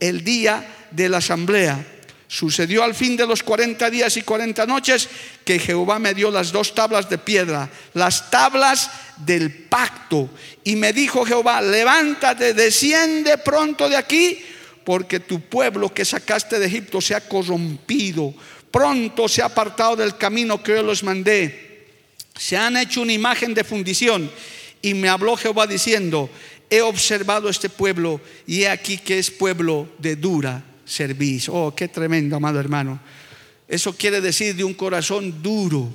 [0.00, 1.86] el día de la asamblea.
[2.26, 5.06] Sucedió al fin de los 40 días y 40 noches
[5.44, 10.30] que Jehová me dio las dos tablas de piedra, las tablas del pacto.
[10.64, 14.42] Y me dijo Jehová, levántate, desciende pronto de aquí,
[14.82, 18.34] porque tu pueblo que sacaste de Egipto se ha corrompido,
[18.72, 21.86] pronto se ha apartado del camino que yo los mandé.
[22.34, 24.30] Se han hecho una imagen de fundición.
[24.80, 26.28] Y me habló Jehová diciendo,
[26.68, 31.54] he observado este pueblo y he aquí que es pueblo de dura servicio.
[31.54, 32.98] Oh, qué tremendo, amado hermano.
[33.68, 35.88] Eso quiere decir de un corazón duro,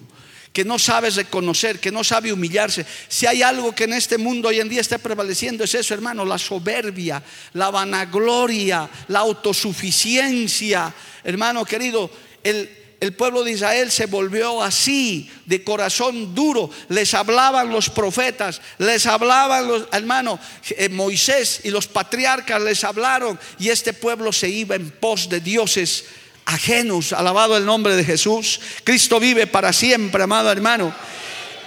[0.53, 2.85] que no sabe reconocer, que no sabe humillarse.
[3.07, 6.25] Si hay algo que en este mundo hoy en día está prevaleciendo es eso, hermano,
[6.25, 7.21] la soberbia,
[7.53, 10.93] la vanagloria, la autosuficiencia.
[11.23, 12.09] Hermano querido,
[12.49, 16.69] el, pueblo de Israel se volvió así, de corazón duro.
[16.89, 23.39] Les hablaban los profetas, les hablaban los hermanos eh, Moisés y los patriarcas les hablaron
[23.59, 26.05] y este pueblo se iba en pos de dioses
[26.45, 27.13] ajenos.
[27.13, 28.59] Alabado el nombre de Jesús.
[28.83, 30.93] Cristo vive para siempre, amado hermano.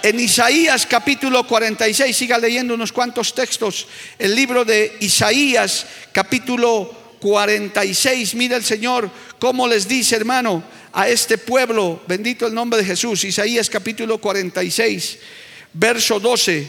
[0.03, 3.87] En Isaías capítulo 46, siga leyendo unos cuantos textos.
[4.17, 11.37] El libro de Isaías capítulo 46, mira el Señor cómo les dice, hermano a este
[11.37, 15.19] pueblo, bendito el nombre de Jesús, Isaías capítulo 46,
[15.71, 16.67] verso 12,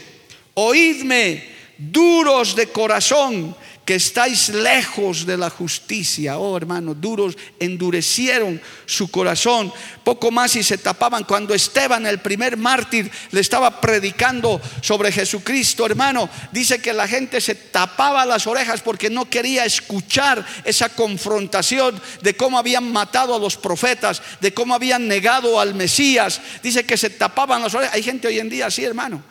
[0.55, 1.45] oídme
[1.77, 6.38] duros de corazón que estáis lejos de la justicia.
[6.38, 9.73] Oh hermano, duros endurecieron su corazón.
[10.05, 11.25] Poco más y se tapaban.
[11.25, 17.40] Cuando Esteban, el primer mártir, le estaba predicando sobre Jesucristo, hermano, dice que la gente
[17.40, 23.38] se tapaba las orejas porque no quería escuchar esa confrontación de cómo habían matado a
[23.38, 26.40] los profetas, de cómo habían negado al Mesías.
[26.62, 27.95] Dice que se tapaban las orejas.
[27.95, 29.23] Hay gente hoy en día así, hermano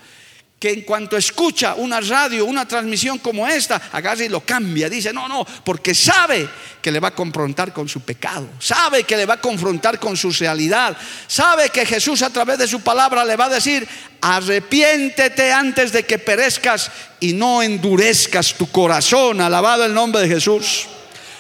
[0.62, 4.88] que en cuanto escucha una radio, una transmisión como esta, agarra y lo cambia.
[4.88, 6.48] Dice, no, no, porque sabe
[6.80, 10.16] que le va a confrontar con su pecado, sabe que le va a confrontar con
[10.16, 10.96] su realidad,
[11.26, 13.88] sabe que Jesús a través de su palabra le va a decir,
[14.22, 19.42] arrepiéntete antes de que perezcas y no endurezcas tu corazón.
[19.42, 20.86] Alabado el nombre de Jesús.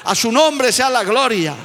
[0.03, 1.55] A su nombre sea la gloria.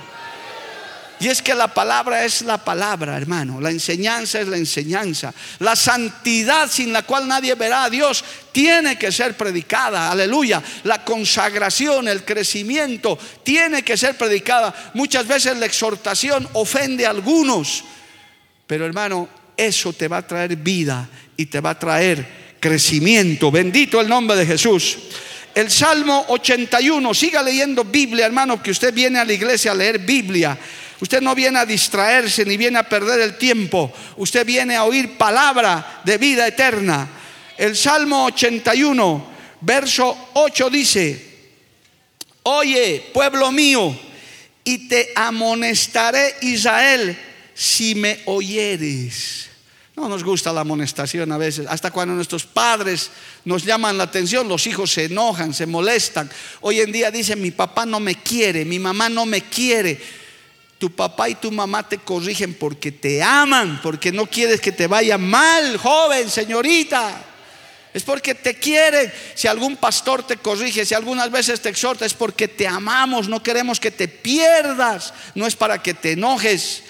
[1.18, 3.60] Y es que la palabra es la palabra, hermano.
[3.60, 5.32] La enseñanza es la enseñanza.
[5.60, 10.10] La santidad sin la cual nadie verá a Dios tiene que ser predicada.
[10.10, 10.62] Aleluya.
[10.84, 14.74] La consagración, el crecimiento tiene que ser predicada.
[14.92, 17.82] Muchas veces la exhortación ofende a algunos.
[18.66, 23.50] Pero hermano, eso te va a traer vida y te va a traer crecimiento.
[23.50, 24.98] Bendito el nombre de Jesús.
[25.54, 30.00] El Salmo 81, siga leyendo Biblia, hermano, que usted viene a la iglesia a leer
[30.00, 30.58] Biblia.
[31.00, 33.92] Usted no viene a distraerse ni viene a perder el tiempo.
[34.16, 37.08] Usted viene a oír palabra de vida eterna.
[37.56, 39.26] El Salmo 81,
[39.60, 41.26] verso 8 dice,
[42.44, 43.96] oye, pueblo mío,
[44.64, 47.16] y te amonestaré Israel
[47.54, 49.48] si me oyeres.
[49.96, 53.10] No nos gusta la amonestación a veces, hasta cuando nuestros padres
[53.46, 56.30] nos llaman la atención, los hijos se enojan, se molestan.
[56.60, 59.98] Hoy en día dicen, mi papá no me quiere, mi mamá no me quiere.
[60.78, 64.86] Tu papá y tu mamá te corrigen porque te aman, porque no quieres que te
[64.86, 67.24] vaya mal, joven, señorita.
[67.94, 69.10] Es porque te quieren.
[69.34, 73.42] Si algún pastor te corrige, si algunas veces te exhorta, es porque te amamos, no
[73.42, 75.14] queremos que te pierdas.
[75.34, 76.82] No es para que te enojes,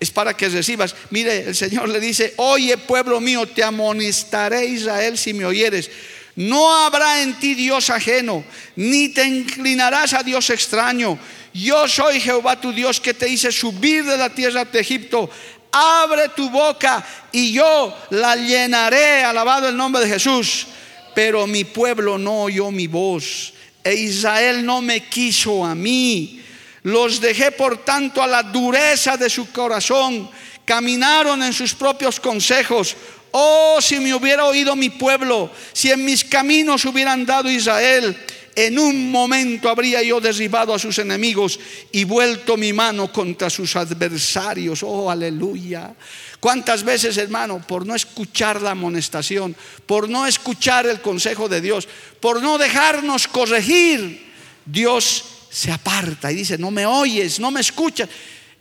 [0.00, 0.96] es para que recibas.
[1.10, 5.92] Mire, el Señor le dice, oye pueblo mío, te amonestaré Israel si me oyeres.
[6.34, 11.20] No habrá en ti Dios ajeno, ni te inclinarás a Dios extraño
[11.52, 15.30] yo soy Jehová tu Dios que te hice subir de la tierra de Egipto.
[15.72, 19.24] Abre tu boca y yo la llenaré.
[19.24, 20.66] Alabado el nombre de Jesús.
[21.14, 23.52] Pero mi pueblo no oyó mi voz.
[23.82, 26.42] E Israel no me quiso a mí.
[26.82, 30.30] Los dejé por tanto a la dureza de su corazón.
[30.64, 32.96] Caminaron en sus propios consejos.
[33.30, 38.16] Oh, si me hubiera oído mi pueblo, si en mis caminos hubieran dado Israel
[38.58, 41.60] en un momento habría yo derribado a sus enemigos
[41.92, 44.82] y vuelto mi mano contra sus adversarios.
[44.82, 45.94] Oh, aleluya.
[46.40, 49.54] ¿Cuántas veces, hermano, por no escuchar la amonestación,
[49.86, 51.86] por no escuchar el consejo de Dios,
[52.18, 54.26] por no dejarnos corregir,
[54.66, 58.08] Dios se aparta y dice, no me oyes, no me escuchas?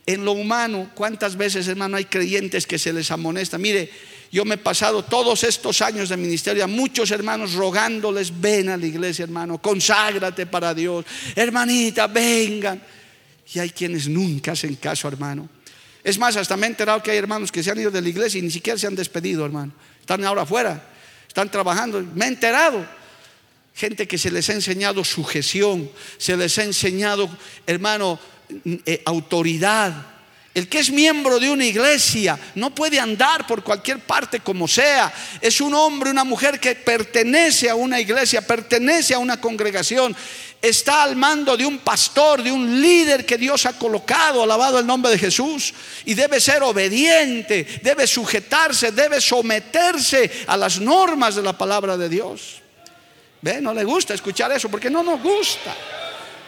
[0.08, 3.58] En lo humano, ¿cuántas veces, hermano, hay creyentes que se les amonesta?
[3.58, 3.92] Mire,
[4.32, 8.78] yo me he pasado todos estos años de ministerio a muchos hermanos rogándoles, ven a
[8.78, 12.82] la iglesia, hermano, conságrate para Dios, hermanita, vengan.
[13.54, 15.50] Y hay quienes nunca hacen caso, hermano.
[16.06, 18.08] Es más, hasta me he enterado que hay hermanos que se han ido de la
[18.08, 19.74] iglesia y ni siquiera se han despedido, hermano.
[20.00, 20.90] Están ahora afuera,
[21.28, 22.02] están trabajando.
[22.16, 22.88] Me he enterado.
[23.76, 27.30] Gente que se les ha enseñado sujeción, se les ha enseñado,
[27.68, 28.20] hermano,
[28.86, 30.18] eh, autoridad
[30.58, 35.14] el que es miembro de una iglesia no puede andar por cualquier parte como sea.
[35.40, 40.16] Es un hombre, una mujer que pertenece a una iglesia, pertenece a una congregación.
[40.60, 44.88] Está al mando de un pastor, de un líder que Dios ha colocado, alabado el
[44.88, 45.76] nombre de Jesús.
[46.06, 52.10] Y debe ser obediente, debe sujetarse, debe someterse a las normas de la palabra de
[52.10, 52.64] Dios.
[53.44, 53.62] ¿Ve?
[53.62, 55.76] No le gusta escuchar eso porque no nos gusta.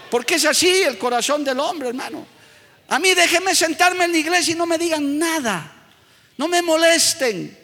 [0.10, 2.26] Porque es así el corazón del hombre, hermano.
[2.90, 5.72] A mí déjenme sentarme en la iglesia y no me digan nada.
[6.38, 7.58] No me molesten.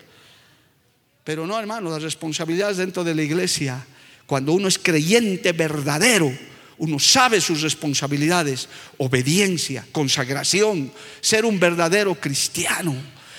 [1.24, 3.84] Pero no, hermano, las responsabilidades dentro de la iglesia,
[4.28, 6.32] cuando uno es creyente verdadero,
[6.78, 12.96] uno sabe sus responsabilidades, obediencia, consagración, ser un verdadero cristiano,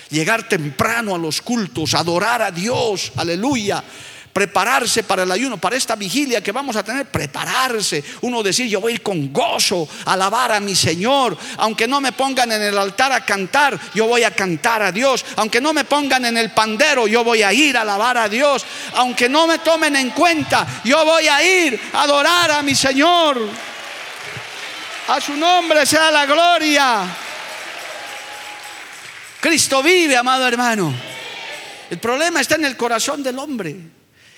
[0.09, 3.83] llegar temprano a los cultos, adorar a Dios, aleluya
[4.37, 8.03] prepararse para el ayuno, para esta vigilia que vamos a tener, prepararse.
[8.21, 11.35] Uno decir, yo voy a ir con gozo a alabar a mi Señor.
[11.57, 15.25] Aunque no me pongan en el altar a cantar, yo voy a cantar a Dios.
[15.37, 18.63] Aunque no me pongan en el pandero, yo voy a ir a alabar a Dios.
[18.93, 23.41] Aunque no me tomen en cuenta, yo voy a ir a adorar a mi Señor.
[25.07, 27.07] A su nombre sea la gloria.
[29.39, 30.93] Cristo vive, amado hermano.
[31.89, 33.96] El problema está en el corazón del hombre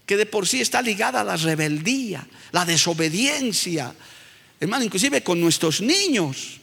[0.10, 3.94] que de por sí está ligada a la rebeldía, la desobediencia.
[4.60, 6.58] Hermano, inclusive con nuestros niños,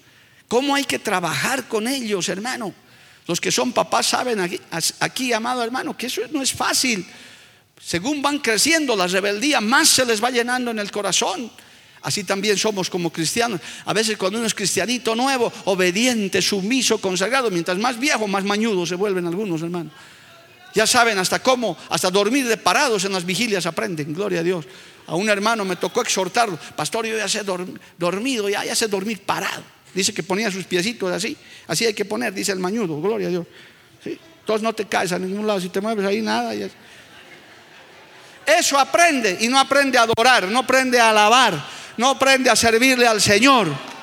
[0.48, 2.74] ¿cómo hay que trabajar con ellos, hermano?
[3.24, 4.60] Los que son papás saben aquí,
[4.98, 7.06] aquí, amado hermano, que eso no es fácil.
[7.80, 11.48] Según van creciendo la rebeldía, más se les va llenando en el corazón.
[12.02, 13.60] Así también somos como cristianos.
[13.84, 18.84] A veces cuando uno es cristianito nuevo, obediente, sumiso, consagrado, mientras más viejo, más mañudo
[18.86, 19.92] se vuelven algunos, hermano.
[20.76, 24.66] Ya saben hasta cómo, hasta dormir de parados en las vigilias aprenden, gloria a Dios.
[25.06, 27.44] A un hermano me tocó exhortarlo, pastor, yo ya sé
[27.96, 29.62] dormido, ya, ya sé dormir parado.
[29.94, 31.34] Dice que ponía sus piecitos así,
[31.66, 33.46] así hay que poner, dice el mañudo, gloria a Dios.
[34.04, 36.52] Entonces no te caes a ningún lado, si te mueves ahí nada.
[38.44, 43.06] Eso aprende y no aprende a adorar, no aprende a alabar, no aprende a servirle
[43.06, 43.95] al Señor.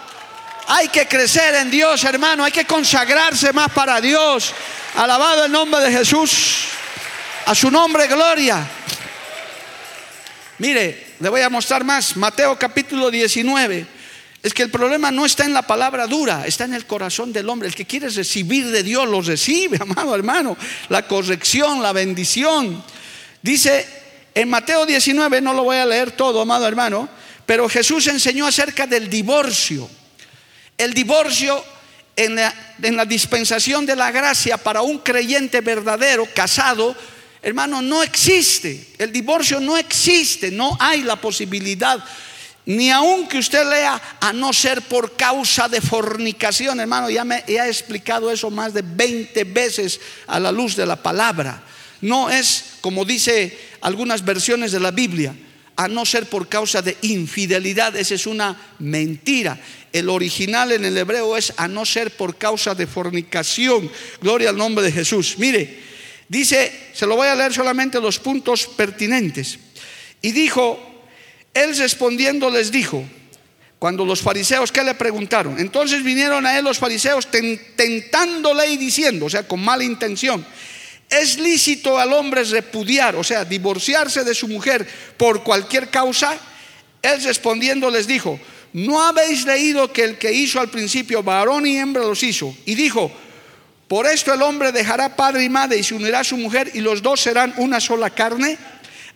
[0.75, 4.55] Hay que crecer en Dios, hermano, hay que consagrarse más para Dios.
[4.95, 6.63] Alabado el nombre de Jesús.
[7.45, 8.67] A su nombre, gloria.
[10.57, 12.17] Mire, le voy a mostrar más.
[12.17, 13.85] Mateo capítulo 19.
[14.41, 17.49] Es que el problema no está en la palabra dura, está en el corazón del
[17.49, 17.67] hombre.
[17.67, 20.57] El que quiere recibir de Dios lo recibe, amado hermano.
[20.89, 22.83] La corrección, la bendición.
[23.43, 23.87] Dice
[24.33, 27.07] en Mateo 19, no lo voy a leer todo, amado hermano,
[27.45, 29.87] pero Jesús enseñó acerca del divorcio.
[30.77, 31.63] El divorcio
[32.15, 36.95] en la, dispensación de la gracia para un creyente verdadero, casado,
[37.41, 38.87] hermano, no existe.
[38.97, 42.03] El divorcio no existe, no hay la posibilidad.
[42.65, 47.43] Ni aun que usted lea, a no ser por causa de fornicación, hermano, ya me
[47.47, 51.61] he explicado eso más de 20 veces a la luz de la palabra.
[51.99, 55.35] No es, como dice algunas versiones de la Biblia,
[55.75, 59.59] a no ser por causa de infidelidad, esa es una mentira.
[59.91, 63.89] El original en el hebreo es a no ser por causa de fornicación.
[64.21, 65.35] Gloria al nombre de Jesús.
[65.37, 65.79] Mire,
[66.27, 69.59] dice, se lo voy a leer solamente los puntos pertinentes.
[70.21, 70.79] Y dijo,
[71.53, 73.03] él respondiendo les dijo,
[73.83, 75.59] cuando los fariseos, ¿qué le preguntaron?
[75.59, 77.27] Entonces vinieron a él los fariseos
[77.75, 80.45] tentándole y diciendo, o sea, con mala intención,
[81.21, 86.37] ¿es lícito al hombre repudiar, o sea, divorciarse de su mujer por cualquier causa?
[87.01, 88.39] Él respondiendo les dijo,
[88.73, 92.55] ¿no habéis leído que el que hizo al principio varón y hembra los hizo?
[92.65, 93.11] Y dijo,
[93.87, 96.79] por esto el hombre dejará padre y madre y se unirá a su mujer y
[96.79, 98.57] los dos serán una sola carne.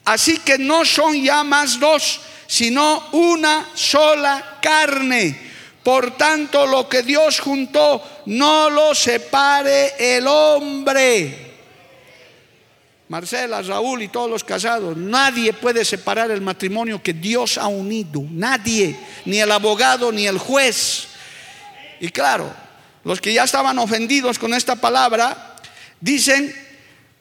[0.05, 5.47] Así que no son ya más dos, sino una sola carne.
[5.83, 11.46] Por tanto, lo que Dios juntó, no lo separe el hombre.
[13.09, 18.23] Marcela, Raúl y todos los casados, nadie puede separar el matrimonio que Dios ha unido,
[18.29, 21.07] nadie, ni el abogado ni el juez.
[22.01, 22.53] Y claro,
[23.05, 25.55] los que ya estaban ofendidos con esta palabra,
[26.01, 26.53] dicen,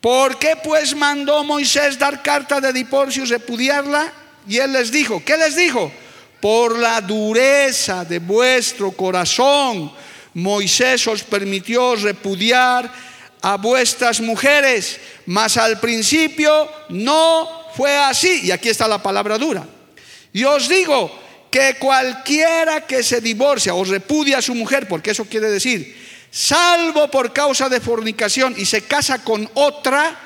[0.01, 4.12] ¿por qué pues mandó Moisés dar carta de divorcio y repudiarla?
[4.49, 5.93] Y él les dijo, ¿qué les dijo?
[6.41, 9.93] Por la dureza de vuestro corazón,
[10.34, 12.91] Moisés os permitió repudiar
[13.47, 18.40] a vuestras mujeres, mas al principio no fue así.
[18.42, 19.64] Y aquí está la palabra dura.
[20.32, 21.16] Y os digo
[21.49, 25.97] que cualquiera que se divorcia o repudia a su mujer, porque eso quiere decir,
[26.28, 30.18] salvo por causa de fornicación y se casa con otra,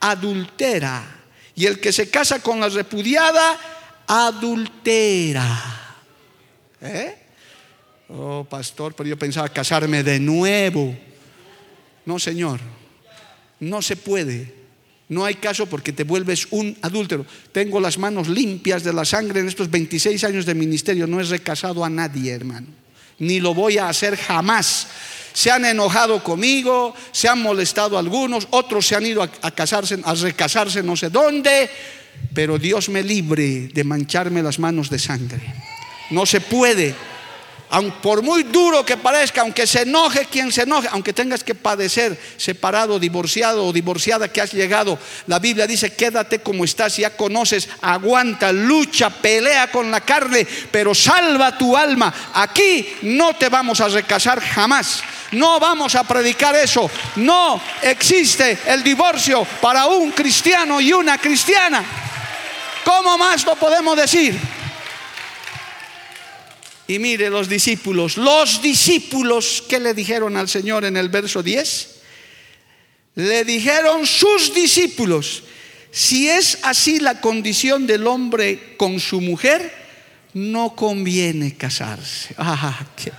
[0.00, 1.04] adultera.
[1.54, 3.54] Y el que se casa con la repudiada,
[4.06, 5.46] adultera.
[6.80, 7.18] ¿Eh?
[8.08, 11.11] Oh, pastor, pero yo pensaba casarme de nuevo.
[12.04, 12.60] No, Señor,
[13.60, 14.62] no se puede.
[15.08, 17.26] No hay caso porque te vuelves un adúltero.
[17.52, 21.06] Tengo las manos limpias de la sangre en estos 26 años de ministerio.
[21.06, 22.68] No he recasado a nadie, hermano.
[23.18, 24.86] Ni lo voy a hacer jamás.
[25.34, 30.14] Se han enojado conmigo, se han molestado algunos, otros se han ido a, casarse, a
[30.14, 31.70] recasarse no sé dónde,
[32.34, 35.40] pero Dios me libre de mancharme las manos de sangre.
[36.10, 36.94] No se puede
[38.02, 42.18] por muy duro que parezca, aunque se enoje quien se enoje, aunque tengas que padecer
[42.36, 47.68] separado, divorciado o divorciada que has llegado, la Biblia dice, quédate como estás, ya conoces,
[47.80, 52.12] aguanta, lucha, pelea con la carne, pero salva tu alma.
[52.34, 55.02] Aquí no te vamos a recasar jamás.
[55.32, 56.90] No vamos a predicar eso.
[57.16, 61.82] No existe el divorcio para un cristiano y una cristiana.
[62.84, 64.61] ¿Cómo más lo podemos decir?
[66.88, 72.00] Y mire los discípulos, los discípulos que le dijeron al Señor en el verso 10,
[73.14, 75.44] le dijeron sus discípulos,
[75.90, 79.72] si es así la condición del hombre con su mujer,
[80.34, 82.34] no conviene casarse.
[82.38, 83.12] Ah, qué,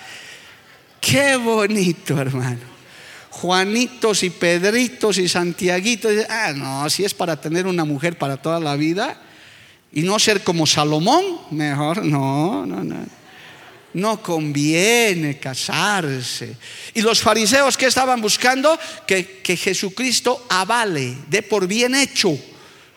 [0.99, 2.73] qué bonito, hermano.
[3.29, 8.59] Juanitos y Pedritos y Santiaguitos, ah, no, si es para tener una mujer para toda
[8.59, 9.19] la vida
[9.91, 13.22] y no ser como Salomón, mejor, no, no, no
[13.93, 16.55] no conviene casarse.
[16.93, 22.37] Y los fariseos que estaban buscando que, que Jesucristo avale, de por bien hecho,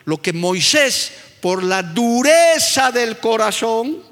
[0.05, 4.06] lo que Moisés, por la dureza del corazón,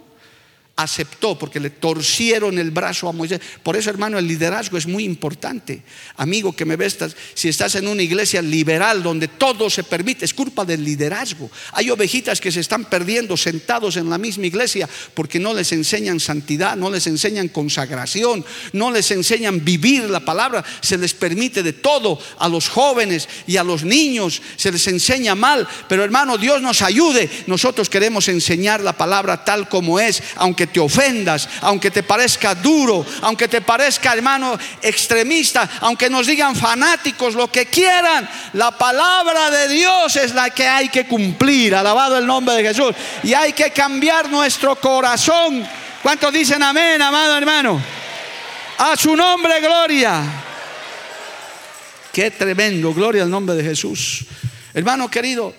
[0.76, 3.40] aceptó porque le torcieron el brazo a Moisés.
[3.62, 5.82] Por eso, hermano, el liderazgo es muy importante.
[6.16, 6.98] Amigo que me ves,
[7.34, 11.50] si estás en una iglesia liberal donde todo se permite, es culpa del liderazgo.
[11.72, 16.18] Hay ovejitas que se están perdiendo sentados en la misma iglesia porque no les enseñan
[16.18, 20.64] santidad, no les enseñan consagración, no les enseñan vivir la palabra.
[20.80, 25.36] Se les permite de todo a los jóvenes y a los niños, se les enseña
[25.36, 25.68] mal.
[25.88, 27.30] Pero hermano, Dios nos ayude.
[27.46, 33.04] Nosotros queremos enseñar la palabra tal como es, aunque te ofendas, aunque te parezca duro,
[33.22, 39.68] aunque te parezca, hermano, extremista, aunque nos digan fanáticos, lo que quieran, la palabra de
[39.68, 41.74] Dios es la que hay que cumplir.
[41.74, 42.94] Alabado el nombre de Jesús.
[43.22, 45.66] Y hay que cambiar nuestro corazón.
[46.02, 47.80] ¿Cuántos dicen amén, amado hermano?
[48.78, 50.22] A su nombre, gloria.
[52.12, 54.24] Qué tremendo, gloria al nombre de Jesús.
[54.72, 55.54] Hermano querido,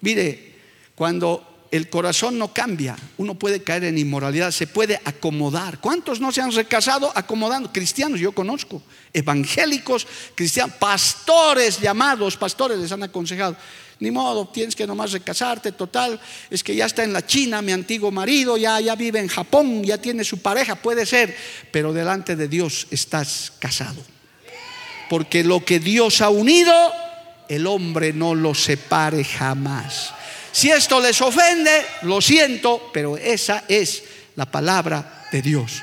[0.00, 0.54] mire,
[0.94, 5.80] cuando el corazón no cambia, uno puede caer en inmoralidad, se puede acomodar.
[5.80, 7.72] ¿Cuántos no se han recasado acomodando?
[7.72, 13.56] Cristianos, yo conozco, evangélicos, cristianos, pastores llamados, pastores les han aconsejado.
[13.98, 17.72] Ni modo, tienes que nomás recasarte, total, es que ya está en la China mi
[17.72, 21.34] antiguo marido, ya, ya vive en Japón, ya tiene su pareja, puede ser,
[21.72, 24.02] pero delante de Dios estás casado.
[25.08, 26.74] Porque lo que Dios ha unido,
[27.48, 30.12] el hombre no lo separe jamás.
[30.56, 34.02] Si esto les ofende, lo siento, pero esa es
[34.36, 35.82] la palabra de Dios.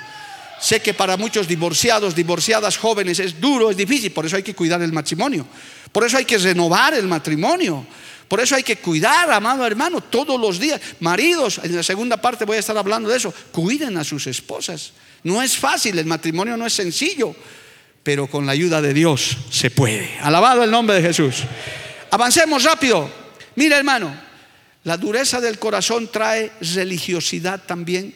[0.59, 4.55] Sé que para muchos divorciados, divorciadas jóvenes es duro, es difícil, por eso hay que
[4.55, 5.45] cuidar el matrimonio.
[5.91, 7.85] Por eso hay que renovar el matrimonio.
[8.27, 10.81] Por eso hay que cuidar, amado hermano, todos los días.
[11.01, 13.31] Maridos, en la segunda parte voy a estar hablando de eso.
[13.51, 14.93] Cuiden a sus esposas.
[15.21, 17.35] No es fácil, el matrimonio no es sencillo,
[18.01, 20.17] pero con la ayuda de Dios se puede.
[20.19, 21.43] Alabado el nombre de Jesús.
[22.09, 23.07] Avancemos rápido.
[23.55, 24.32] Mira, hermano,
[24.83, 28.13] la dureza del corazón trae religiosidad también,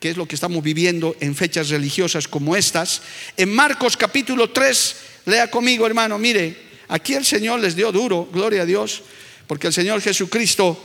[0.00, 3.02] que es lo que estamos viviendo en fechas religiosas como estas.
[3.36, 4.96] En Marcos capítulo 3,
[5.26, 6.56] lea conmigo hermano, mire,
[6.88, 9.02] aquí el Señor les dio duro, gloria a Dios,
[9.46, 10.82] porque el Señor Jesucristo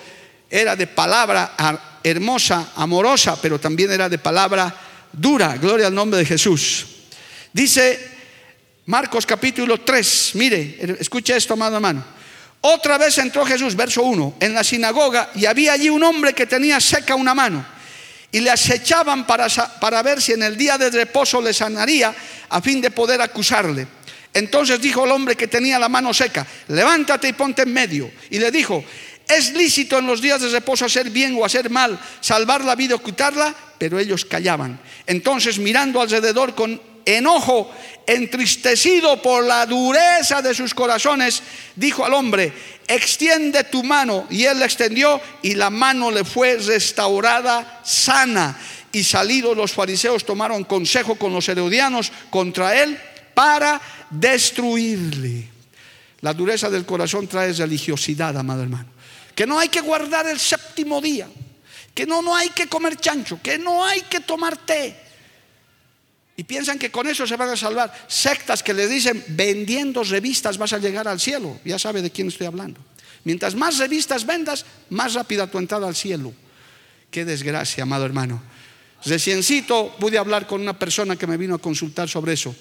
[0.50, 1.56] era de palabra
[2.04, 4.76] hermosa, amorosa, pero también era de palabra
[5.12, 6.86] dura, gloria al nombre de Jesús.
[7.54, 8.12] Dice
[8.88, 12.13] Marcos capítulo 3, mire, escuche esto, amado hermano.
[12.66, 16.46] Otra vez entró Jesús, verso 1, en la sinagoga y había allí un hombre que
[16.46, 17.66] tenía seca una mano
[18.32, 19.50] y le acechaban para,
[19.82, 22.16] para ver si en el día de reposo le sanaría
[22.48, 23.86] a fin de poder acusarle.
[24.34, 28.10] Entonces dijo el hombre que tenía la mano seca, levántate y ponte en medio.
[28.30, 28.82] Y le dijo,
[29.28, 32.96] ¿es lícito en los días de reposo hacer bien o hacer mal, salvar la vida
[32.96, 33.54] o quitarla?
[33.78, 34.80] Pero ellos callaban.
[35.06, 37.70] Entonces mirando alrededor con enojo,
[38.06, 41.42] entristecido por la dureza de sus corazones,
[41.76, 42.54] dijo al hombre,
[42.88, 44.26] extiende tu mano.
[44.30, 48.58] Y él la extendió y la mano le fue restaurada sana.
[48.92, 53.00] Y salidos los fariseos tomaron consejo con los herodianos contra él
[53.34, 55.50] para destruirle.
[56.22, 58.88] La dureza del corazón trae religiosidad, amado hermano.
[59.36, 61.28] Que no hay que guardar el séptimo día,
[61.94, 65.03] que no, no hay que comer chancho, que no hay que tomar té.
[66.36, 67.94] Y piensan que con eso se van a salvar.
[68.08, 71.60] Sectas que les dicen, vendiendo revistas vas a llegar al cielo.
[71.64, 72.80] Ya sabe de quién estoy hablando.
[73.24, 76.34] Mientras más revistas vendas, más rápida tu entrada al cielo.
[77.12, 78.42] Qué desgracia, amado hermano.
[79.06, 82.56] Reciencito pude hablar con una persona que me vino a consultar sobre eso.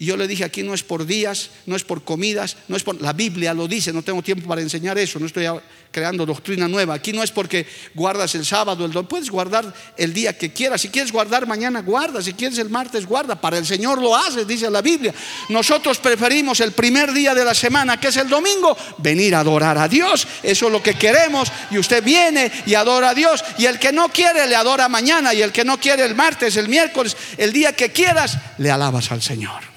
[0.00, 2.82] Y yo le dije, aquí no es por días, no es por comidas, no es
[2.82, 2.98] por...
[3.02, 5.44] La Biblia lo dice, no tengo tiempo para enseñar eso, no estoy
[5.90, 6.94] creando doctrina nueva.
[6.94, 10.80] Aquí no es porque guardas el sábado, el puedes guardar el día que quieras.
[10.80, 12.22] Si quieres guardar mañana, guarda.
[12.22, 13.38] Si quieres el martes, guarda.
[13.38, 15.12] Para el Señor lo haces, dice la Biblia.
[15.50, 19.76] Nosotros preferimos el primer día de la semana, que es el domingo, venir a adorar
[19.76, 20.26] a Dios.
[20.42, 21.52] Eso es lo que queremos.
[21.70, 23.44] Y usted viene y adora a Dios.
[23.58, 25.34] Y el que no quiere, le adora mañana.
[25.34, 29.12] Y el que no quiere el martes, el miércoles, el día que quieras, le alabas
[29.12, 29.68] al Señor.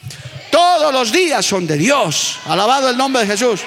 [0.54, 2.38] Todos los días son de Dios.
[2.45, 3.62] Alabado el nombre de Jesús.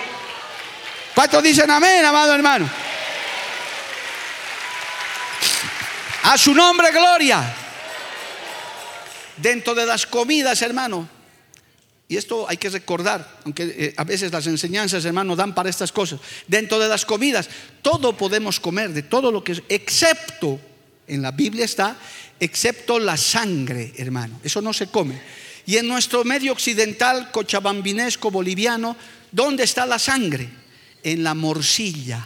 [1.16, 2.70] ¿Cuántos dicen amén, amado hermano?
[6.22, 7.43] A su nombre, gloria.
[9.37, 11.09] Dentro de las comidas, hermano.
[12.07, 15.91] Y esto hay que recordar, aunque eh, a veces las enseñanzas, hermano, dan para estas
[15.91, 16.20] cosas.
[16.47, 17.49] Dentro de las comidas,
[17.82, 20.61] todo podemos comer, de todo lo que es, excepto,
[21.09, 21.97] en la Biblia está,
[22.39, 24.39] excepto la sangre, hermano.
[24.45, 25.45] Eso no se come.
[25.67, 28.97] Y en nuestro medio occidental, cochabambinesco, boliviano,
[29.33, 30.49] ¿dónde está la sangre?
[31.03, 32.25] En la morcilla.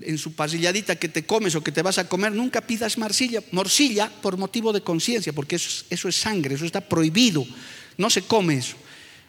[0.00, 3.42] En su pasilladita que te comes o que te vas a comer, nunca pidas morcilla,
[3.52, 7.46] morcilla por motivo de conciencia, porque eso, eso es sangre, eso está prohibido.
[7.98, 8.76] No se come eso.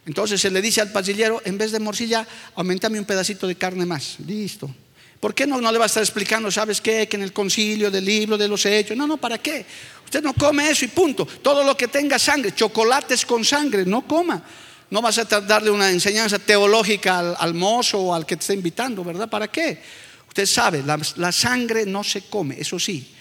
[0.05, 2.25] Entonces se le dice al pasillero, en vez de morcilla,
[2.55, 4.17] aumentame un pedacito de carne más.
[4.25, 4.73] Listo.
[5.19, 7.89] ¿Por qué no, no le va a estar explicando, sabes qué, que en el concilio
[7.89, 8.95] del libro de los hechos?
[8.95, 9.65] No, no, ¿para qué?
[10.05, 11.25] Usted no come eso y punto.
[11.25, 14.43] Todo lo que tenga sangre, chocolates con sangre, no coma.
[14.89, 19.03] No vas a darle una enseñanza teológica al, mozo o al que te está invitando,
[19.03, 19.29] ¿verdad?
[19.29, 19.81] ¿Para qué?
[20.27, 23.11] Usted sabe, la, sangre no se come, eso sí.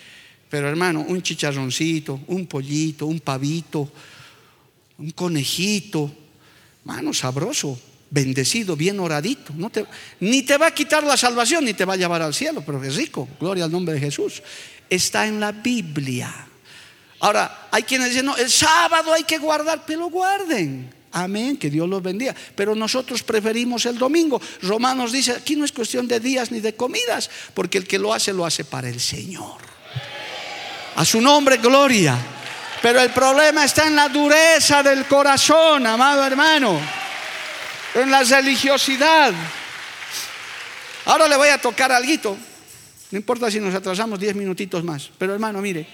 [0.51, 3.91] Pero hermano, un chicharroncito, un pollito, un pavito,
[4.99, 6.13] un conejito,
[6.85, 7.79] mano, sabroso
[8.15, 9.53] bendecido, bien oradito.
[9.57, 9.71] No
[10.21, 12.83] ni te va a quitar la salvación, ni te va a llevar al cielo, pero
[12.85, 13.29] es rico.
[13.41, 14.41] Gloria al nombre de Jesús.
[14.89, 16.47] Está en la Biblia.
[17.25, 20.93] Ahora, hay quienes dicen, no, el sábado hay que guardar, pero guarden.
[21.13, 22.35] Amén, que Dios los bendiga.
[22.55, 24.39] Pero nosotros preferimos el domingo.
[24.61, 28.13] Romanos dice, aquí no es cuestión de días ni de comidas, porque el que lo
[28.13, 29.57] hace, lo hace para el Señor.
[30.97, 32.19] A su nombre, gloria.
[32.83, 36.79] Pero el problema está en la dureza del corazón, amado hermano
[37.95, 39.33] en la religiosidad.
[41.07, 42.37] Ahora le voy a tocar algo.
[43.11, 45.11] No importa si nos atrasamos diez minutitos más.
[45.17, 45.87] Pero hermano, mire,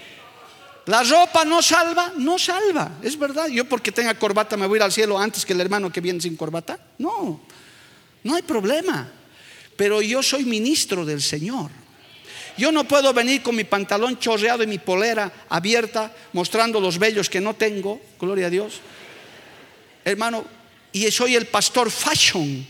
[0.87, 2.99] la ropa no salva, no salva.
[3.03, 3.49] Es verdad.
[3.49, 6.01] Yo porque tenga corbata me voy a ir al cielo antes que el hermano que
[6.01, 6.79] viene sin corbata.
[6.99, 7.41] No,
[8.25, 9.11] no hay problema.
[9.77, 11.71] Pero yo soy ministro del Señor.
[12.57, 17.31] Yo no puedo venir con mi pantalón chorreado y mi polera abierta, mostrando los vellos
[17.31, 18.01] que no tengo.
[18.19, 18.81] Gloria a Dios.
[20.05, 20.45] Hermano,
[20.93, 22.67] y soy el pastor fashion,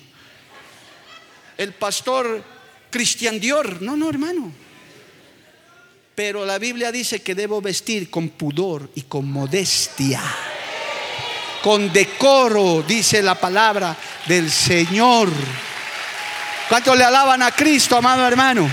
[1.57, 2.43] el pastor
[2.91, 3.81] Cristian Dior.
[3.81, 4.53] No, no, hermano.
[6.21, 10.21] Pero la Biblia dice que debo vestir con pudor y con modestia.
[11.62, 13.97] Con decoro, dice la palabra
[14.29, 15.31] del Señor.
[16.68, 18.68] ¿Cuántos le alaban a Cristo, amado hermano?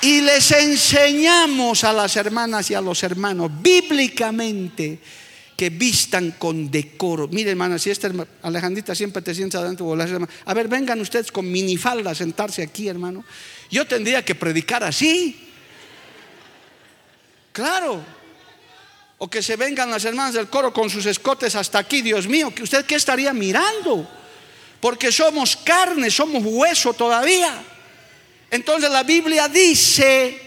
[0.00, 5.00] Y les enseñamos a las hermanas y a los hermanos bíblicamente
[5.54, 7.28] que vistan con decoro.
[7.28, 8.10] Mire, hermana, si esta
[8.40, 9.94] Alejandrita siempre te sienta adentro,
[10.46, 13.22] a ver, vengan ustedes con minifalda a sentarse aquí, hermano.
[13.70, 15.48] Yo tendría que predicar así.
[17.52, 18.02] Claro.
[19.18, 22.54] O que se vengan las hermanas del coro con sus escotes hasta aquí, Dios mío,
[22.54, 24.08] que usted qué estaría mirando?
[24.80, 27.62] Porque somos carne, somos hueso todavía.
[28.50, 30.40] Entonces la Biblia dice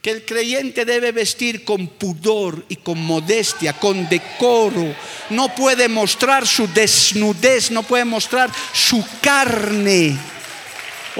[0.00, 4.94] que el creyente debe vestir con pudor y con modestia, con decoro.
[5.30, 10.18] No puede mostrar su desnudez, no puede mostrar su carne.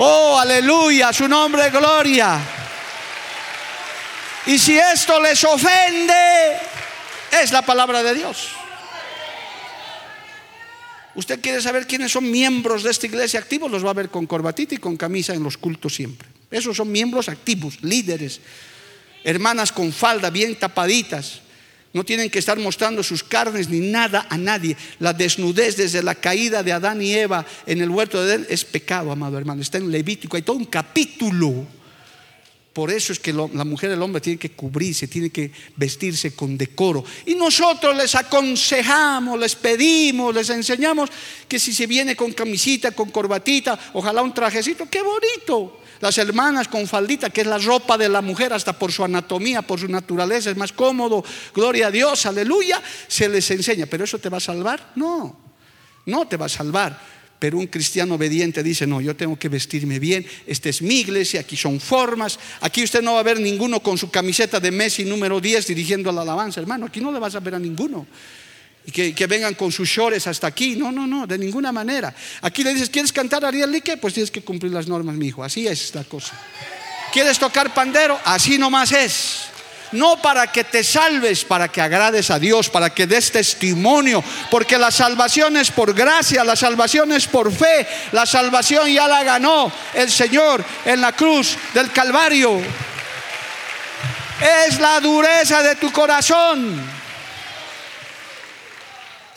[0.01, 2.41] Oh, aleluya, su nombre es gloria.
[4.47, 6.57] Y si esto les ofende,
[7.43, 8.51] es la palabra de Dios.
[11.17, 14.27] Usted quiere saber quiénes son miembros de esta iglesia activos, los va a ver con
[14.29, 16.29] corbatita y con camisa en los cultos siempre.
[16.49, 18.41] Esos son miembros activos, líderes,
[19.25, 21.41] hermanas con falda bien tapaditas.
[21.93, 24.77] No tienen que estar mostrando sus carnes ni nada a nadie.
[24.99, 28.65] La desnudez desde la caída de Adán y Eva en el huerto de Edén es
[28.65, 29.63] pecado, amado hermano.
[29.63, 31.67] Está en Levítico, hay todo un capítulo
[32.75, 36.35] Por eso es que la mujer y el hombre tienen que cubrirse, tienen que vestirse
[36.35, 37.05] con decoro.
[37.25, 41.11] Y nosotros les aconsejamos, les pedimos, les enseñamos
[41.49, 45.81] que si se viene con camisita, con corbatita, ojalá un trajecito, qué bonito.
[46.01, 49.63] Las hermanas con faldita, que es la ropa de la mujer, hasta por su anatomía,
[49.63, 51.25] por su naturaleza, es más cómodo.
[51.55, 52.83] Gloria a Dios, aleluya.
[53.07, 53.87] Se les enseña.
[53.87, 54.93] ¿Pero eso te va a salvar?
[54.95, 55.39] No,
[56.07, 57.19] no te va a salvar.
[57.39, 61.41] Pero un cristiano obediente dice, no, yo tengo que vestirme bien, esta es mi iglesia,
[61.41, 65.05] aquí son formas, aquí usted no va a ver ninguno con su camiseta de Messi
[65.05, 68.09] número 10 dirigiendo la alabanza, hermano, aquí no le vas a ver a ninguno.
[68.89, 72.15] Y que, vengan con sus shorts hasta aquí, no, no, no, de ninguna manera.
[72.41, 73.99] Aquí le dices, ¿quieres cantar Ariel Lique?
[73.99, 76.33] Pues tienes que cumplir las normas, mi hijo, así es la cosa.
[77.13, 78.19] ¿Quieres tocar pandero?
[78.25, 79.41] Así nomás es
[79.93, 84.79] no para que te salves, para que agrades a Dios, para que des testimonio, porque
[84.79, 89.71] la salvación es por gracia, la salvación es por fe, la salvación ya la ganó
[89.93, 92.59] el Señor en la cruz del Calvario.
[94.67, 96.98] Es la dureza de tu corazón.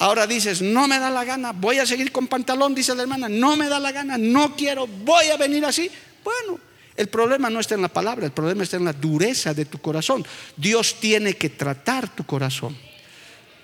[0.01, 3.29] Ahora dices, no me da la gana, voy a seguir con pantalón, dice la hermana,
[3.29, 5.91] no me da la gana, no quiero, voy a venir así.
[6.23, 6.59] Bueno,
[6.97, 9.77] el problema no está en la palabra, el problema está en la dureza de tu
[9.77, 10.25] corazón.
[10.57, 12.75] Dios tiene que tratar tu corazón.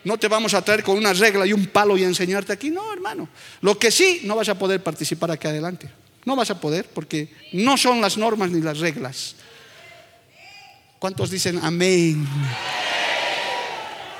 [0.03, 2.69] No te vamos a traer con una regla y un palo y enseñarte aquí.
[2.69, 3.27] No, hermano.
[3.61, 5.89] Lo que sí, no vas a poder participar aquí adelante.
[6.23, 9.37] No vas a poder porque no son las normas ni las reglas.
[10.99, 12.27] ¿Cuántos dicen amén?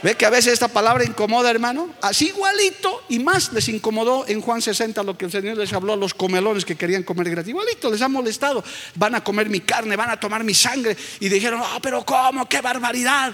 [0.08, 1.93] ¿Ve que a veces esta palabra incomoda, hermano?
[2.01, 5.91] Así igualito y más les incomodó en Juan 60 lo que el Señor les habló
[5.91, 7.49] a los comelones que querían comer gratis.
[7.49, 8.64] Igualito les ha molestado.
[8.95, 10.95] Van a comer mi carne, van a tomar mi sangre.
[11.20, 12.47] Y dijeron, ah, pero ¿cómo?
[12.47, 13.34] ¡Qué barbaridad!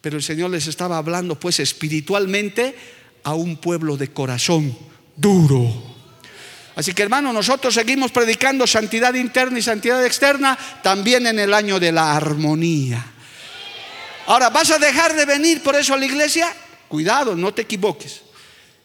[0.00, 2.74] Pero el Señor les estaba hablando, pues, espiritualmente
[3.22, 4.76] a un pueblo de corazón
[5.14, 5.70] duro.
[6.74, 11.78] Así que hermano, nosotros seguimos predicando santidad interna y santidad externa también en el año
[11.78, 13.11] de la armonía.
[14.26, 16.54] Ahora, ¿vas a dejar de venir por eso a la iglesia?
[16.88, 18.22] Cuidado, no te equivoques.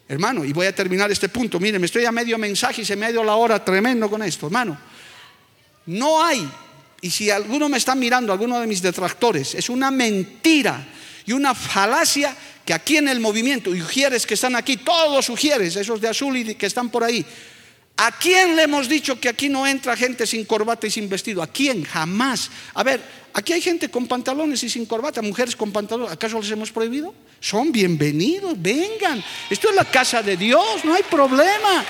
[0.08, 1.60] Hermano, y voy a terminar este punto.
[1.60, 4.24] Mire, me estoy a medio mensaje y se me ha ido la hora tremendo con
[4.24, 4.78] esto, hermano.
[5.86, 6.50] No hay,
[7.02, 10.88] y si alguno me está mirando, alguno de mis detractores, es una mentira
[11.26, 12.36] y una falacia
[12.66, 16.56] que aquí en el movimiento, y que están aquí, todos ujieres, esos de azul y
[16.56, 17.26] que están por ahí,
[18.00, 21.42] ¿A quién le hemos dicho que aquí no entra gente sin corbata y sin vestido?
[21.42, 21.84] ¿A quién?
[21.84, 22.52] Jamás.
[22.76, 23.02] A ver,
[23.38, 26.12] aquí hay gente con pantalones y sin corbata, mujeres con pantalones.
[26.12, 27.14] ¿Acaso les hemos prohibido?
[27.40, 29.24] Son bienvenidos, vengan.
[29.48, 31.86] Esto es la casa de Dios, no hay problema.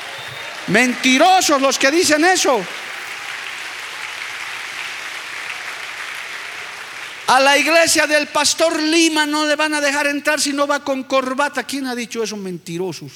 [0.67, 2.59] Mentirosos los que dicen eso.
[7.27, 10.83] A la iglesia del pastor Lima no le van a dejar entrar si no va
[10.83, 11.63] con corbata.
[11.63, 12.35] ¿Quién ha dicho eso?
[12.35, 13.11] Mentirosos.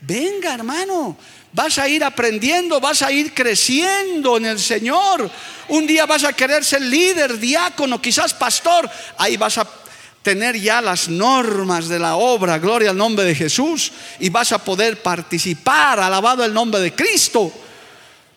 [0.00, 1.16] Venga, hermano,
[1.56, 5.30] vas a ir aprendiendo, vas a ir creciendo en el Señor.
[5.68, 8.88] Un día vas a querer ser líder, diácono, quizás pastor.
[9.16, 9.66] Ahí vas a
[10.20, 13.90] tener ya las normas de la obra, gloria al nombre de Jesús,
[14.20, 17.50] y vas a poder participar, alabado el nombre de Cristo.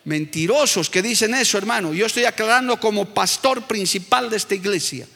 [0.04, 1.92] Mentirosos que dicen eso, hermano.
[1.92, 5.06] Yo estoy aclarando como pastor principal de esta iglesia.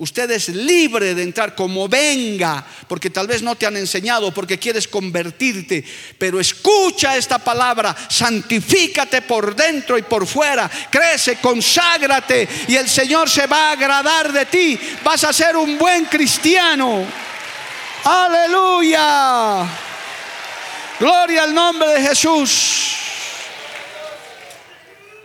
[0.00, 4.58] Usted es libre de entrar como venga, porque tal vez no te han enseñado, porque
[4.58, 5.84] quieres convertirte,
[6.16, 13.28] pero escucha esta palabra, santifícate por dentro y por fuera, crece, conságrate y el Señor
[13.28, 17.04] se va a agradar de ti, vas a ser un buen cristiano.
[18.02, 19.68] Aleluya.
[20.98, 23.09] Gloria al nombre de Jesús.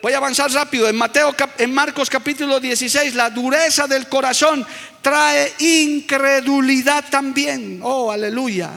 [0.06, 0.88] Voy a avanzar rápido.
[0.88, 4.64] En Mateo, en Marcos capítulo 16, la dureza del corazón
[5.02, 7.80] trae incredulidad también.
[7.82, 8.70] Oh, aleluya.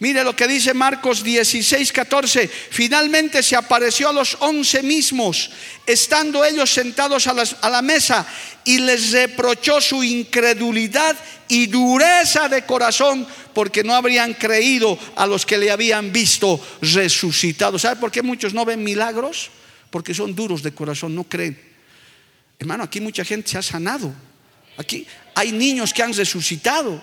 [0.00, 2.46] Mire lo que dice Marcos 16, 14.
[2.46, 5.50] Finalmente se apareció a los once mismos,
[5.86, 8.26] estando ellos sentados a, la mesa,
[8.64, 11.16] y les reprochó su incredulidad
[11.48, 17.78] y dureza de corazón, porque no habrían creído a los que le habían visto resucitado.
[17.78, 19.48] ¿Sabe por qué muchos no ven milagros?
[19.94, 21.56] Porque son duros de corazón, no creen.
[22.58, 24.12] Hermano, aquí mucha gente se ha sanado.
[24.76, 27.00] Aquí hay niños que han resucitado.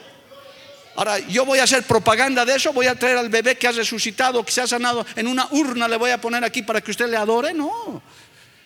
[0.97, 3.71] Ahora, yo voy a hacer propaganda de eso, voy a traer al bebé que ha
[3.71, 6.91] resucitado, que se ha sanado, en una urna le voy a poner aquí para que
[6.91, 7.53] usted le adore.
[7.53, 8.03] No.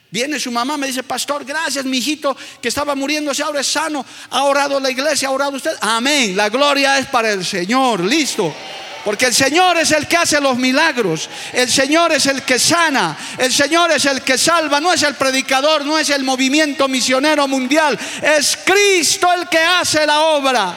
[0.10, 4.04] Viene su mamá, me dice, pastor, gracias, mi hijito, que estaba muriéndose, ahora es sano.
[4.32, 5.76] Ha orado la iglesia, ha orado usted.
[5.82, 6.36] Amén.
[6.36, 8.00] La gloria es para el Señor.
[8.00, 8.52] Listo.
[9.06, 11.30] Porque el Señor es el que hace los milagros.
[11.54, 13.16] El Señor es el que sana.
[13.38, 14.82] El Señor es el que salva.
[14.82, 18.00] No es el predicador, no es el movimiento misionero mundial.
[18.24, 20.74] Es Cristo el que hace la obra.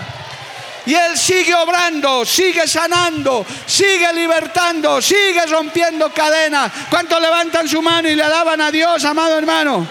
[0.85, 6.71] Y Él sigue obrando, sigue sanando, sigue libertando, sigue rompiendo cadenas.
[6.91, 9.87] ¿Cuántos levantan su mano y le alaban a Dios, amado hermano?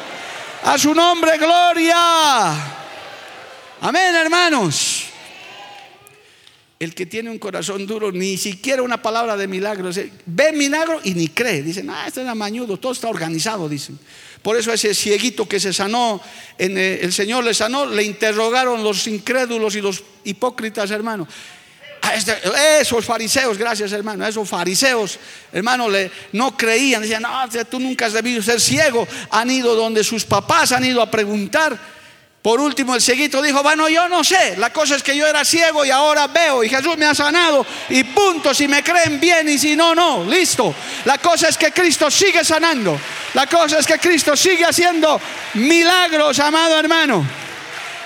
[0.63, 2.51] A su nombre, gloria.
[3.81, 5.06] Amén, hermanos.
[6.79, 9.89] El que tiene un corazón duro, ni siquiera una palabra de milagro.
[10.27, 11.63] Ve milagro y ni cree.
[11.63, 13.97] Dicen, ah, este es mañudo, todo está organizado, dicen.
[14.43, 16.21] Por eso ese cieguito que se sanó,
[16.57, 21.27] eh, el Señor le sanó, le interrogaron los incrédulos y los hipócritas, hermano.
[22.15, 22.37] Este,
[22.79, 25.19] esos fariseos, gracias hermano, esos fariseos,
[25.51, 27.29] hermano, le, no creían, decían, no,
[27.69, 29.07] tú nunca has debido ser ciego.
[29.31, 31.96] Han ido donde sus papás han ido a preguntar
[32.47, 35.43] por último, el cieguito dijo, bueno, yo no sé, la cosa es que yo era
[35.43, 39.49] ciego y ahora veo y Jesús me ha sanado y punto, si me creen bien
[39.49, 40.73] y si no, no, listo.
[41.03, 42.97] La cosa es que Cristo sigue sanando,
[43.33, 45.19] la cosa es que Cristo sigue haciendo
[45.55, 47.27] milagros, amado hermano.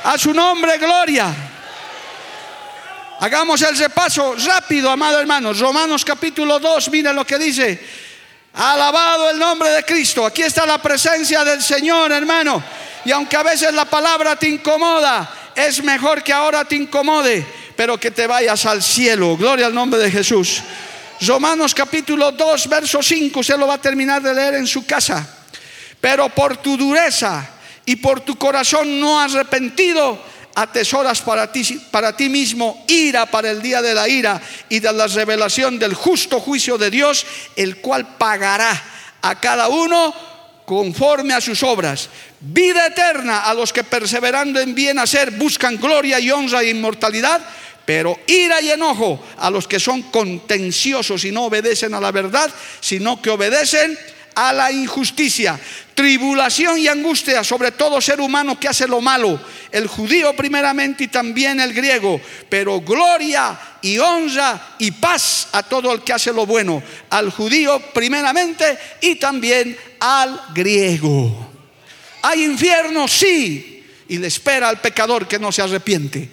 [0.06, 1.32] A su nombre, gloria.
[3.20, 5.54] Hagamos el repaso rápido, amado hermano.
[5.54, 7.80] Romanos capítulo 2, mira lo que dice.
[8.54, 10.26] Alabado el nombre de Cristo.
[10.26, 12.62] Aquí está la presencia del Señor, hermano.
[13.06, 17.46] Y aunque a veces la palabra te incomoda, es mejor que ahora te incomode,
[17.76, 19.38] pero que te vayas al cielo.
[19.38, 20.62] Gloria al nombre de Jesús.
[21.22, 25.26] Romanos capítulo 2, verso 5, usted lo va a terminar de leer en su casa.
[26.00, 27.48] Pero por tu dureza
[27.86, 30.22] y por tu corazón no arrepentido,
[30.56, 34.92] atesoras para ti, para ti mismo ira para el día de la ira y de
[34.92, 37.26] la revelación del justo juicio de Dios,
[37.56, 38.82] el cual pagará
[39.22, 40.14] a cada uno
[40.66, 42.10] conforme a sus obras.
[42.40, 47.42] Vida eterna a los que perseverando en bien hacer buscan gloria y honra e inmortalidad,
[47.86, 52.50] pero ira y enojo a los que son contenciosos y no obedecen a la verdad,
[52.80, 53.98] sino que obedecen
[54.36, 55.60] a la injusticia,
[55.94, 59.40] tribulación y angustia sobre todo ser humano que hace lo malo,
[59.72, 62.20] el judío primeramente y también el griego,
[62.50, 67.80] pero gloria y honra y paz a todo el que hace lo bueno, al judío
[67.94, 71.52] primeramente y también al griego.
[72.24, 73.08] ¿Hay infierno?
[73.08, 76.30] Sí, y le espera al pecador que no se arrepiente.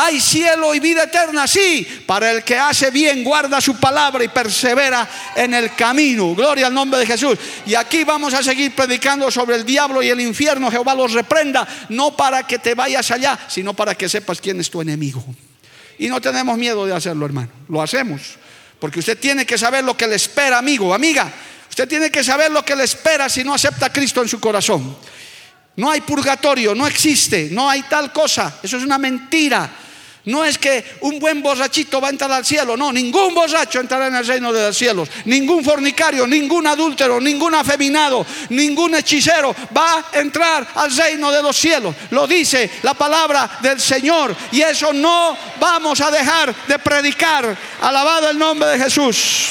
[0.00, 4.28] Hay cielo y vida eterna, sí, para el que hace bien, guarda su palabra y
[4.28, 6.36] persevera en el camino.
[6.36, 7.36] Gloria al nombre de Jesús.
[7.66, 10.70] Y aquí vamos a seguir predicando sobre el diablo y el infierno.
[10.70, 14.70] Jehová los reprenda, no para que te vayas allá, sino para que sepas quién es
[14.70, 15.24] tu enemigo.
[15.98, 17.50] Y no tenemos miedo de hacerlo, hermano.
[17.68, 18.36] Lo hacemos.
[18.78, 21.28] Porque usted tiene que saber lo que le espera, amigo, amiga.
[21.68, 24.38] Usted tiene que saber lo que le espera si no acepta a Cristo en su
[24.38, 24.96] corazón.
[25.74, 28.60] No hay purgatorio, no existe, no hay tal cosa.
[28.62, 29.68] Eso es una mentira.
[30.28, 34.08] No es que un buen borrachito va a entrar al cielo, no, ningún borracho entrará
[34.08, 40.04] en el reino de los cielos, ningún fornicario, ningún adúltero, ningún afeminado, ningún hechicero va
[40.12, 41.94] a entrar al reino de los cielos.
[42.10, 47.56] Lo dice la palabra del Señor y eso no vamos a dejar de predicar.
[47.80, 49.48] Alabado el nombre de Jesús.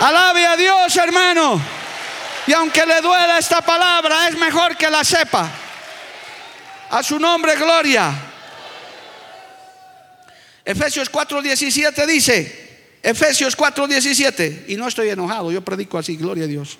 [0.00, 1.60] Alabe a Dios, hermano.
[2.48, 5.48] Y aunque le duela esta palabra, es mejor que la sepa.
[6.90, 8.12] A su nombre, gloria.
[10.66, 12.66] Efesios 4:17 dice,
[13.00, 16.76] Efesios 4:17, y no estoy enojado, yo predico así, gloria a Dios.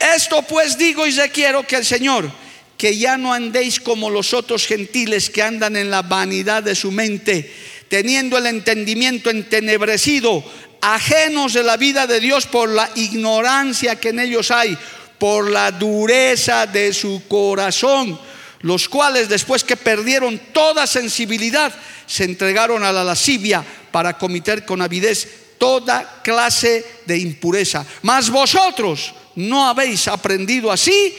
[0.00, 2.32] Esto pues digo y requiero que el Señor,
[2.78, 6.90] que ya no andéis como los otros gentiles que andan en la vanidad de su
[6.90, 7.52] mente,
[7.88, 10.42] teniendo el entendimiento entenebrecido,
[10.80, 14.78] ajenos de la vida de Dios por la ignorancia que en ellos hay,
[15.18, 18.18] por la dureza de su corazón,
[18.62, 21.72] los cuales después que perdieron toda sensibilidad,
[22.06, 27.84] se entregaron a la lascivia para cometer con avidez toda clase de impureza.
[28.02, 31.14] Mas vosotros no habéis aprendido así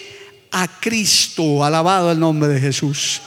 [0.51, 1.63] a Cristo.
[1.63, 3.21] Alabado el nombre de Jesús.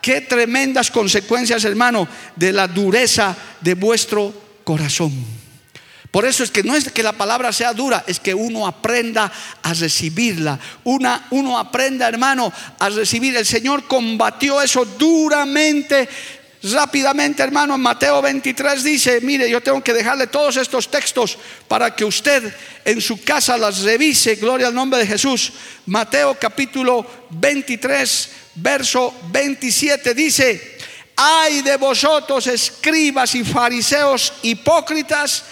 [0.00, 4.34] Qué tremendas consecuencias, hermano, de la dureza de vuestro
[4.64, 5.41] corazón.
[6.12, 9.32] Por eso es que no es que la palabra sea dura, es que uno aprenda
[9.62, 10.60] a recibirla.
[10.84, 13.36] Una, uno aprenda, hermano, a recibir.
[13.36, 16.08] El Señor combatió eso duramente
[16.62, 21.36] Rápidamente, hermano, Mateo 23 dice, mire, yo tengo que dejarle todos estos textos
[21.66, 22.54] para que usted
[22.84, 25.52] en su casa las revise, gloria al nombre de Jesús.
[25.86, 30.78] Mateo capítulo 23, verso 27 dice,
[31.16, 35.42] ay de vosotros escribas y fariseos hipócritas,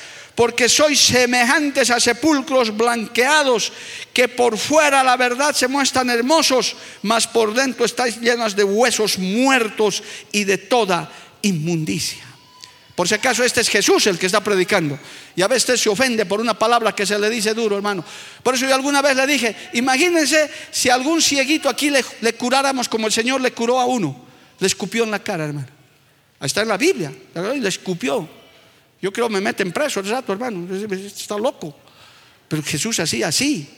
[0.40, 3.76] porque sois semejantes a sepulcros blanqueados,
[4.08, 9.18] que por fuera la verdad se muestran hermosos, mas por dentro estáis llenas de huesos
[9.18, 11.12] muertos y de toda
[11.42, 12.24] inmundicia.
[12.96, 14.98] Por si acaso este es Jesús el que está predicando.
[15.36, 18.02] Y a veces se ofende por una palabra que se le dice duro, hermano.
[18.42, 22.88] Por eso yo alguna vez le dije, imagínense si algún cieguito aquí le, le curáramos
[22.88, 24.16] como el Señor le curó a uno.
[24.58, 25.68] Le escupió en la cara, hermano.
[26.38, 27.12] Ahí está en la Biblia.
[27.34, 28.39] Le escupió.
[29.00, 30.66] Yo creo que me meten preso el rato, hermano.
[30.74, 31.74] Está loco.
[32.48, 33.68] Pero Jesús hacía así.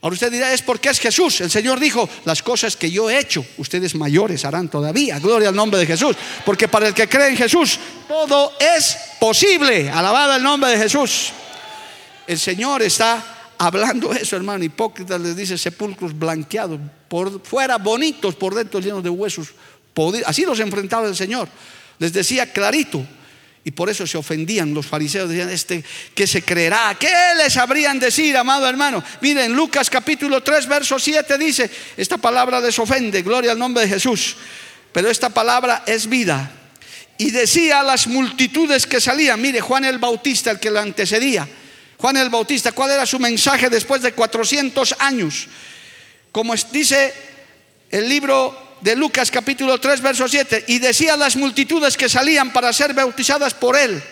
[0.00, 1.40] Ahora usted dirá, es porque es Jesús.
[1.40, 5.18] El Señor dijo, las cosas que yo he hecho, ustedes mayores harán todavía.
[5.18, 6.14] Gloria al nombre de Jesús.
[6.44, 9.88] Porque para el que cree en Jesús, todo es posible.
[9.88, 11.32] Alabado el nombre de Jesús.
[12.26, 14.62] El Señor está hablando eso, hermano.
[14.62, 16.78] Hipócritas les dice sepulcros blanqueados,
[17.08, 19.48] por fuera bonitos, por dentro llenos de huesos.
[20.26, 21.48] Así los enfrentaba el Señor.
[21.98, 23.02] Les decía clarito,
[23.64, 25.82] y por eso se ofendían los fariseos, decían, este,
[26.14, 26.94] ¿qué se creerá?
[27.00, 29.02] ¿Qué les habrían decir, amado hermano?
[29.22, 33.88] Miren, Lucas capítulo 3, verso 7 dice, esta palabra les ofende, gloria al nombre de
[33.88, 34.36] Jesús,
[34.92, 36.50] pero esta palabra es vida.
[37.16, 41.48] Y decía a las multitudes que salían, mire, Juan el Bautista, el que lo antecedía,
[41.96, 45.46] Juan el Bautista, ¿cuál era su mensaje después de 400 años?
[46.30, 47.14] Como dice
[47.90, 52.52] el libro de Lucas capítulo 3, verso 7, y decía a las multitudes que salían
[52.52, 54.02] para ser bautizadas por él,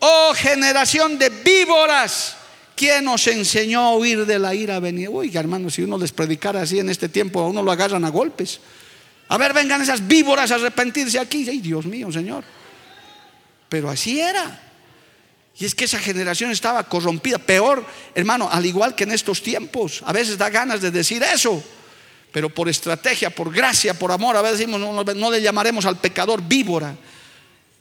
[0.00, 2.34] oh generación de víboras,
[2.74, 5.10] ¿quién os enseñó a huir de la ira venida?
[5.10, 8.08] Uy, hermano, si uno les predicara así en este tiempo, a uno lo agarran a
[8.08, 8.58] golpes.
[9.28, 11.48] A ver, vengan esas víboras a arrepentirse aquí.
[11.48, 12.42] Ay, Dios mío, Señor.
[13.68, 14.60] Pero así era.
[15.56, 17.86] Y es que esa generación estaba corrompida, peor,
[18.16, 20.02] hermano, al igual que en estos tiempos.
[20.04, 21.62] A veces da ganas de decir eso
[22.32, 25.96] pero por estrategia, por gracia, por amor, a veces decimos, no, no, le llamaremos al
[25.96, 26.94] pecador víbora,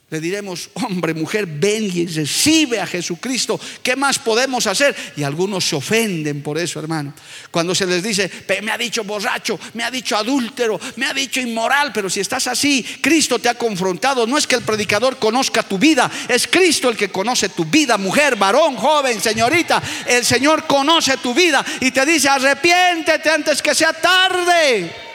[0.09, 3.59] le diremos, hombre, mujer, ven y recibe a Jesucristo.
[3.83, 4.95] ¿Qué más podemos hacer?
[5.15, 7.13] Y algunos se ofenden por eso, hermano.
[7.51, 8.29] Cuando se les dice,
[8.63, 12.47] me ha dicho borracho, me ha dicho adúltero, me ha dicho inmoral, pero si estás
[12.47, 14.25] así, Cristo te ha confrontado.
[14.25, 17.97] No es que el predicador conozca tu vida, es Cristo el que conoce tu vida,
[17.97, 19.81] mujer, varón, joven, señorita.
[20.07, 25.08] El Señor conoce tu vida y te dice, arrepiéntete antes que sea tarde.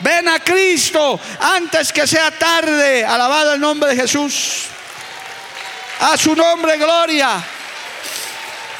[0.00, 3.04] Ven a Cristo antes que sea tarde.
[3.04, 4.66] Alabado el nombre de Jesús.
[6.00, 7.44] A su nombre, gloria.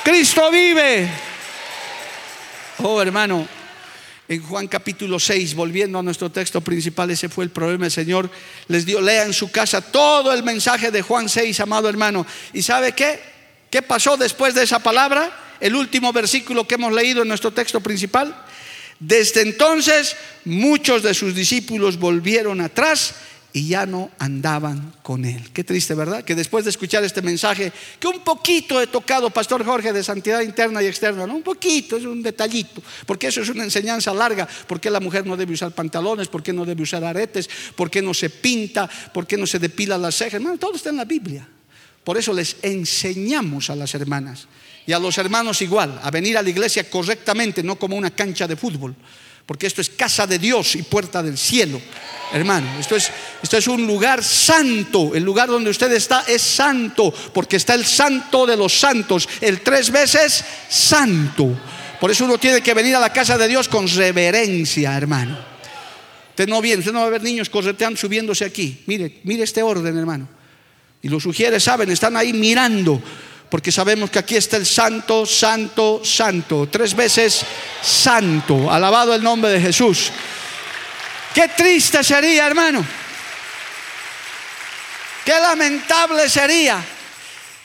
[0.02, 1.08] Cristo vive.
[2.78, 3.46] Oh, hermano,
[4.26, 7.86] en Juan capítulo 6, volviendo a nuestro texto principal, ese fue el problema.
[7.86, 8.30] El Señor
[8.68, 12.24] les dio, lea en su casa todo el mensaje de Juan 6, amado hermano.
[12.54, 13.20] ¿Y sabe qué?
[13.68, 15.30] ¿Qué pasó después de esa palabra?
[15.60, 18.34] El último versículo que hemos leído en nuestro texto principal.
[19.00, 23.14] Desde entonces muchos de sus discípulos volvieron atrás
[23.52, 25.50] y ya no andaban con él.
[25.52, 26.22] Qué triste, ¿verdad?
[26.22, 30.40] Que después de escuchar este mensaje, que un poquito he tocado, Pastor Jorge, de santidad
[30.40, 31.34] interna y externa, ¿no?
[31.34, 35.26] Un poquito, es un detallito, porque eso es una enseñanza larga, por qué la mujer
[35.26, 38.88] no debe usar pantalones, por qué no debe usar aretes, por qué no se pinta,
[39.12, 41.48] por qué no se depila las cejas, todo está en la Biblia.
[42.04, 44.46] Por eso les enseñamos a las hermanas
[44.86, 48.48] y a los hermanos igual, a venir a la iglesia correctamente, no como una cancha
[48.48, 48.94] de fútbol,
[49.46, 51.80] porque esto es casa de Dios y puerta del cielo.
[52.32, 53.10] Hermano, esto es,
[53.42, 55.14] esto es un lugar santo.
[55.14, 59.60] El lugar donde usted está es santo, porque está el santo de los santos, el
[59.60, 61.58] tres veces santo.
[62.00, 65.38] Por eso uno tiene que venir a la casa de Dios con reverencia, hermano.
[66.30, 68.82] Usted no viene, usted no va a ver niños correteando, subiéndose aquí.
[68.86, 70.39] Mire, mire este orden, hermano.
[71.02, 73.02] Y los sugieres saben, están ahí mirando
[73.50, 77.42] porque sabemos que aquí está el santo, santo, santo, tres veces
[77.82, 80.12] santo, alabado el nombre de Jesús.
[81.34, 82.86] Qué triste sería, hermano.
[85.24, 86.82] Qué lamentable sería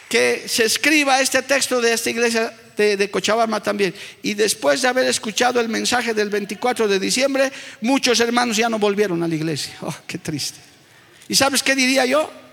[0.10, 3.94] que se escriba este texto de esta iglesia de, Cochabamba también.
[4.24, 8.80] Y después de haber escuchado el mensaje del 24 de diciembre, muchos hermanos ya no
[8.80, 9.76] volvieron a la iglesia.
[9.82, 10.60] Oh, qué triste.
[11.28, 12.45] ¿Y sabes qué diría yo?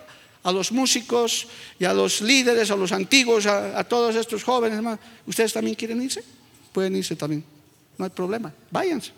[0.44, 1.46] A los músicos
[1.78, 4.80] y a los líderes, a los antiguos, a, todos estos jóvenes,
[5.26, 6.24] ¿ustedes también quieren irse?
[6.72, 7.44] Pueden irse también,
[7.98, 9.12] no hay problema, váyanse.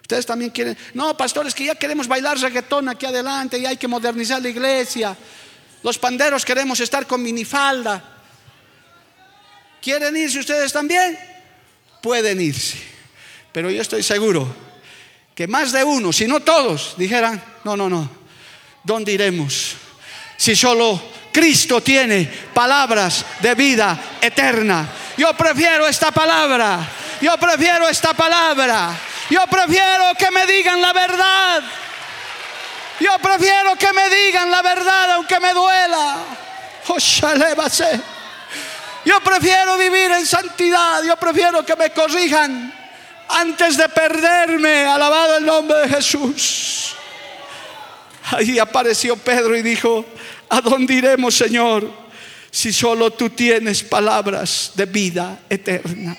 [0.00, 3.88] Ustedes también quieren, no, pastores, que ya queremos bailar reggaetón aquí adelante y hay que
[3.88, 5.16] modernizar la iglesia.
[5.82, 8.12] Los panderos queremos estar con minifalda.
[9.80, 11.18] ¿Quieren irse ustedes también?
[12.02, 12.76] Pueden irse.
[13.50, 14.46] Pero yo estoy seguro
[15.34, 18.10] que más de uno, si no todos, dijeran, no, no, no,
[18.84, 19.76] ¿dónde iremos?
[20.36, 21.00] Si solo
[21.32, 24.88] Cristo tiene palabras de vida eterna.
[25.16, 26.78] Yo prefiero esta palabra.
[27.20, 28.96] Yo prefiero esta palabra.
[29.30, 31.62] Yo prefiero que me digan la verdad.
[33.00, 36.18] Yo prefiero que me digan la verdad aunque me duela.
[39.04, 41.02] Yo prefiero vivir en santidad.
[41.02, 42.72] Yo prefiero que me corrijan
[43.28, 44.84] antes de perderme.
[44.84, 46.94] Alabado el nombre de Jesús.
[48.30, 50.04] Ahí apareció Pedro y dijo,
[50.48, 51.90] ¿A dónde iremos, Señor,
[52.50, 56.16] si solo tú tienes palabras de vida eterna?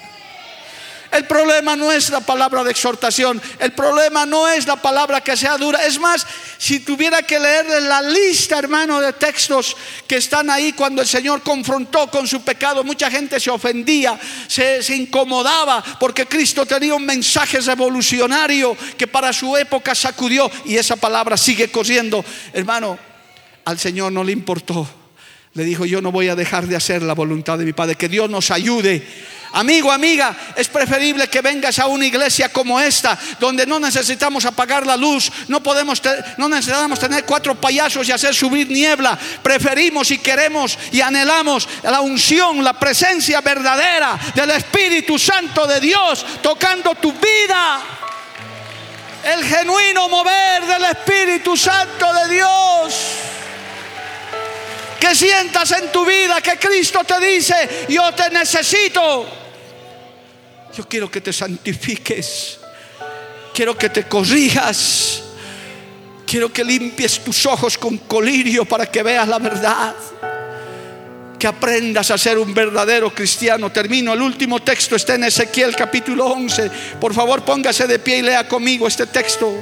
[1.15, 5.37] El problema no es la palabra de exhortación, el problema no es la palabra que
[5.37, 5.85] sea dura.
[5.85, 11.01] Es más, si tuviera que leerle la lista, hermano, de textos que están ahí cuando
[11.01, 16.65] el Señor confrontó con su pecado, mucha gente se ofendía, se, se incomodaba porque Cristo
[16.65, 22.25] tenía un mensaje revolucionario que para su época sacudió y esa palabra sigue corriendo.
[22.51, 22.99] Hermano,
[23.65, 24.87] al Señor no le importó.
[25.53, 28.09] Le dijo, yo no voy a dejar de hacer la voluntad de mi Padre, que
[28.09, 29.05] Dios nos ayude
[29.55, 34.85] Amigo, amiga, es preferible que vengas a una iglesia como esta, donde no necesitamos apagar
[34.85, 36.01] la luz, no podemos,
[36.35, 39.17] no necesitamos tener cuatro payasos y hacer subir niebla.
[39.41, 46.25] Preferimos y queremos y anhelamos la unción, la presencia verdadera del Espíritu Santo de Dios
[46.41, 47.79] tocando tu vida.
[49.23, 53.34] El genuino mover del Espíritu Santo de Dios
[54.99, 59.25] que sientas en tu vida que Cristo te dice, yo te necesito.
[60.75, 62.59] Yo quiero que te santifiques.
[63.53, 65.23] Quiero que te corrijas.
[66.25, 69.95] Quiero que limpies tus ojos con colirio para que veas la verdad.
[71.39, 73.71] Que aprendas a ser un verdadero cristiano.
[73.71, 74.13] Termino.
[74.13, 76.69] El último texto está en Ezequiel capítulo 11.
[76.99, 79.53] Por favor, póngase de pie y lea conmigo este texto.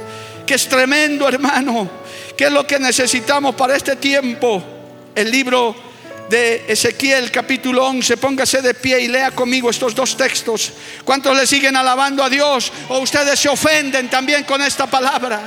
[0.47, 1.87] Que es tremendo, hermano.
[2.35, 4.82] Que es lo que necesitamos para este tiempo.
[5.15, 5.75] El libro
[6.27, 8.17] de Ezequiel capítulo 11.
[8.17, 10.73] Póngase de pie y lea conmigo estos dos textos.
[11.03, 15.39] ¿Cuántos le siguen alabando a Dios o ustedes se ofenden también con esta palabra?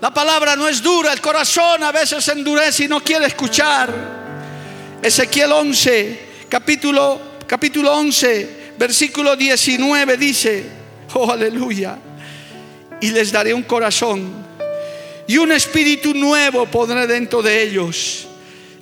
[0.00, 3.92] La palabra no es dura, el corazón a veces endurece y no quiere escuchar.
[5.00, 10.66] Ezequiel 11, capítulo, capítulo 11, versículo 19 dice,
[11.14, 11.96] oh aleluya,
[13.00, 14.51] y les daré un corazón
[15.32, 18.28] y un espíritu nuevo pondré dentro de ellos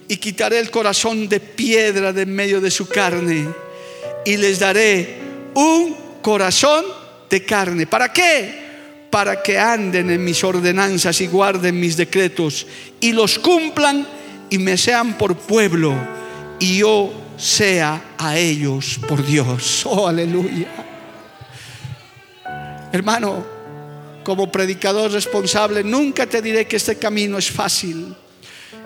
[0.09, 3.47] y quitaré el corazón de piedra de en medio de su carne
[4.25, 5.21] y les daré
[5.55, 6.85] un corazón
[7.31, 7.87] de carne.
[7.87, 9.07] ¿Para qué?
[9.11, 12.67] Para que anden en mis ordenanzas y guarden mis decretos
[12.99, 14.05] y los cumplan
[14.51, 15.95] y me sean por pueblo
[16.59, 19.87] y yo sea a ellos por Dios.
[19.87, 20.67] Oh, aleluya.
[22.93, 23.60] Hermano,
[24.23, 28.15] como predicador responsable, nunca te diré que este camino es fácil.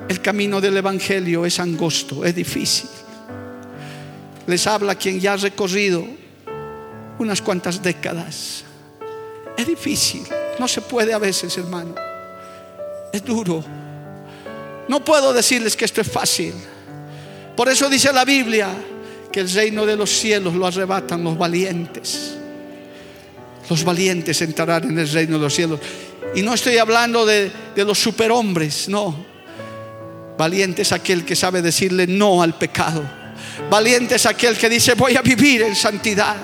[0.09, 2.89] El camino del Evangelio es angosto, es difícil.
[4.47, 6.05] Les habla quien ya ha recorrido
[7.19, 8.65] unas cuantas décadas.
[9.57, 10.23] Es difícil,
[10.59, 11.95] no se puede a veces, hermano.
[13.13, 13.65] Es duro.
[14.89, 16.53] No puedo decirles que esto es fácil.
[17.57, 18.69] Por eso dice la Biblia
[19.33, 22.37] que el reino de los cielos lo arrebatan los valientes.
[23.69, 25.81] Los valientes entrarán en el reino de los cielos.
[26.35, 29.25] Y no estoy hablando de, los superhombres, no.
[30.37, 33.03] Valiente es aquel que sabe decirle no al pecado.
[33.71, 36.37] Valiente es aquel que dice voy a vivir en santidad.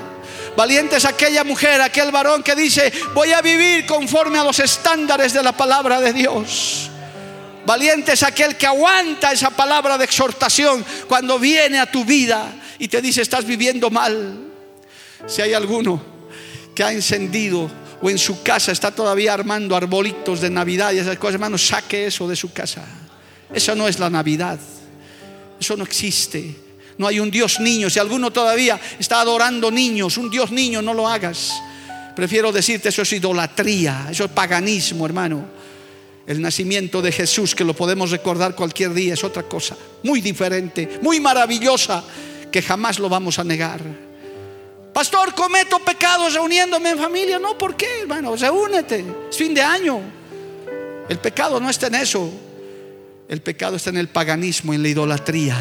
[0.57, 5.33] Valiente es aquella mujer, aquel varón que dice voy a vivir conforme a los estándares
[5.33, 6.91] de la palabra de Dios.
[7.67, 12.89] Valiente es aquel que aguanta esa palabra de exhortación cuando viene a tu vida y
[12.89, 14.47] te dice estás viviendo mal.
[15.27, 16.10] Si hay alguno
[16.81, 17.71] que ha encendido
[18.01, 22.07] o en su casa está todavía armando arbolitos de Navidad y esas cosas, hermano, saque
[22.07, 22.83] eso de su casa.
[23.53, 24.59] Eso no es la Navidad.
[25.61, 26.57] Eso no existe.
[26.97, 27.91] No hay un Dios niño.
[27.91, 31.53] Si alguno todavía está adorando niños, un Dios niño, no lo hagas.
[32.17, 35.45] Prefiero decirte, eso es idolatría, eso es paganismo, hermano.
[36.27, 40.99] El nacimiento de Jesús, que lo podemos recordar cualquier día, es otra cosa, muy diferente,
[41.03, 42.03] muy maravillosa,
[42.51, 44.10] que jamás lo vamos a negar.
[44.93, 47.39] Pastor, cometo pecados reuniéndome en familia.
[47.39, 48.35] No, ¿por qué, hermano?
[48.37, 50.01] Reúnete, es fin de año.
[51.09, 52.31] El pecado no está en eso.
[53.29, 55.57] El pecado está en el paganismo, en la idolatría,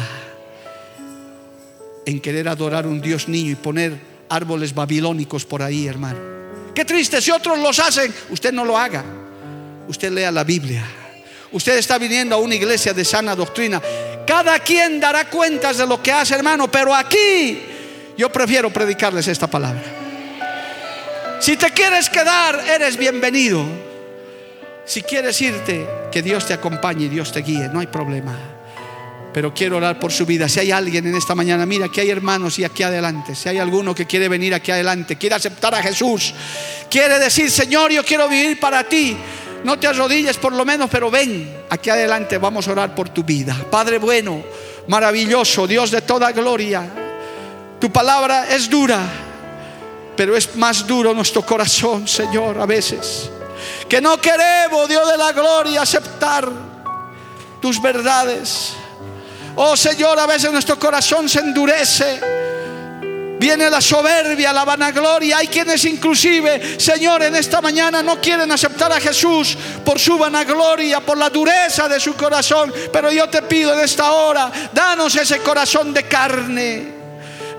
[2.04, 3.96] en querer adorar un Dios niño y poner
[4.28, 6.18] árboles babilónicos por ahí, hermano.
[6.74, 9.04] Qué triste, si otros los hacen, usted no lo haga.
[9.86, 10.84] Usted lea la Biblia.
[11.52, 13.80] Usted está viniendo a una iglesia de sana doctrina.
[14.26, 17.60] Cada quien dará cuentas de lo que hace, hermano, pero aquí
[18.16, 19.82] yo prefiero predicarles esta palabra.
[21.40, 23.64] Si te quieres quedar, eres bienvenido.
[24.84, 28.36] Si quieres irte, que Dios te acompañe y Dios te guíe, no hay problema.
[29.32, 30.48] Pero quiero orar por su vida.
[30.48, 33.34] Si hay alguien en esta mañana, mira, que hay hermanos y aquí adelante.
[33.34, 36.34] Si hay alguno que quiere venir aquí adelante, quiere aceptar a Jesús,
[36.90, 39.16] quiere decir, Señor, yo quiero vivir para ti.
[39.64, 43.22] No te arrodilles por lo menos, pero ven aquí adelante, vamos a orar por tu
[43.22, 43.56] vida.
[43.70, 44.42] Padre bueno,
[44.88, 46.99] maravilloso, Dios de toda gloria.
[47.80, 49.00] Tu palabra es dura,
[50.16, 53.30] pero es más duro nuestro corazón, Señor, a veces
[53.88, 56.48] que no queremos, Dios de la gloria, aceptar
[57.60, 58.72] tus verdades.
[59.56, 62.20] Oh Señor, a veces nuestro corazón se endurece
[63.40, 65.38] Viene la soberbia, la vanagloria.
[65.38, 71.00] Hay quienes inclusive, Señor, en esta mañana no quieren aceptar a Jesús por su vanagloria,
[71.00, 72.70] por la dureza de su corazón.
[72.92, 76.99] Pero yo te pido en esta hora, danos ese corazón de carne.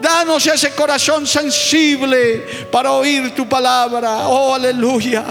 [0.02, 4.28] Danos ese corazón sensible para oír tu palabra.
[4.28, 5.24] Oh, aleluya.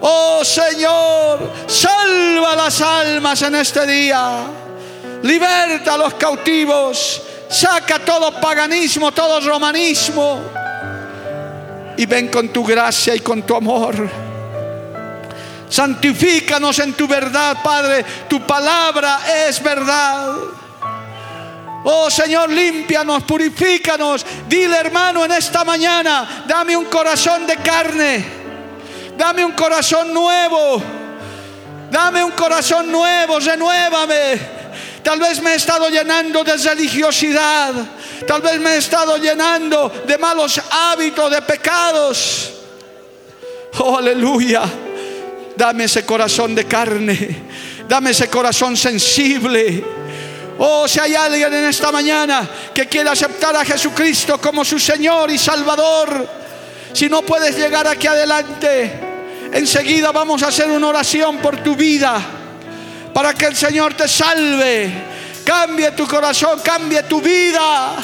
[0.00, 4.40] Oh Señor, salva las almas en este día.
[5.22, 7.22] Liberta a los cautivos.
[7.48, 10.40] Saca todo paganismo, todo romanismo.
[11.96, 13.94] Y ven con tu gracia y con tu amor.
[15.68, 18.04] Santifícanos en tu verdad, Padre.
[18.28, 20.34] Tu palabra es verdad.
[21.84, 24.24] Oh Señor, límpianos, purifícanos.
[24.48, 28.42] Dile hermano en esta mañana, dame un corazón de carne.
[29.16, 30.82] Dame un corazón nuevo.
[31.90, 34.62] Dame un corazón nuevo, renuévame.
[35.02, 37.74] Tal vez me he estado llenando de religiosidad.
[38.26, 42.52] Tal vez me he estado llenando de malos hábitos, de pecados.
[43.78, 44.62] Oh, aleluya.
[45.56, 47.42] Dame ese corazón de carne.
[47.88, 50.01] Dame ese corazón sensible.
[50.64, 55.28] Oh, si hay alguien en esta mañana que quiere aceptar a Jesucristo como su Señor
[55.32, 56.24] y Salvador,
[56.92, 58.92] si no puedes llegar aquí adelante,
[59.52, 62.22] enseguida vamos a hacer una oración por tu vida
[63.12, 64.88] para que el Señor te salve,
[65.44, 67.96] cambie tu corazón, cambie tu vida.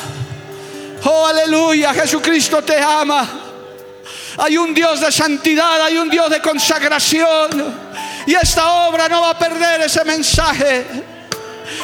[1.05, 3.25] Oh, aleluya, Jesucristo te ama.
[4.39, 7.73] Hay un Dios de santidad, hay un Dios de consagración.
[8.27, 11.18] Y esta obra no va a perder ese mensaje.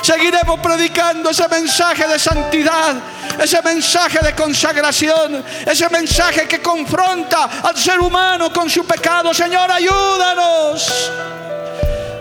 [0.03, 2.95] Seguiremos predicando ese mensaje de santidad,
[3.43, 9.33] ese mensaje de consagración, ese mensaje que confronta al ser humano con su pecado.
[9.33, 11.11] Señor, ayúdanos.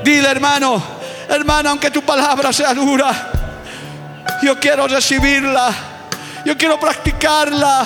[0.04, 0.84] Dile, hermano,
[1.30, 3.32] hermana, aunque tu palabra sea dura,
[4.42, 5.74] yo quiero recibirla,
[6.46, 7.86] yo quiero practicarla,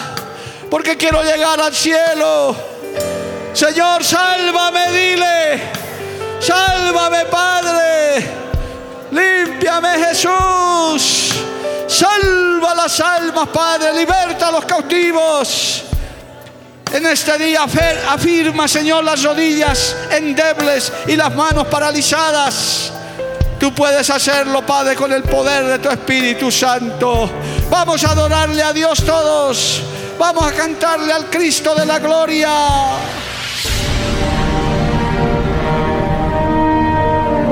[0.69, 2.55] porque quiero llegar al cielo.
[3.53, 5.61] Señor, sálvame, dile,
[6.39, 8.46] sálvame, Padre,
[9.11, 11.33] límpiame, Jesús,
[11.87, 15.83] salva las almas, Padre, liberta a los cautivos.
[16.91, 22.93] En este día afirma, Señor, las rodillas endebles y las manos paralizadas.
[23.59, 27.29] Tú puedes hacerlo, Padre, con el poder de tu Espíritu Santo.
[27.69, 29.81] Vamos a adorarle a Dios todos.
[30.17, 32.49] Vamos a cantarle al Cristo de la gloria.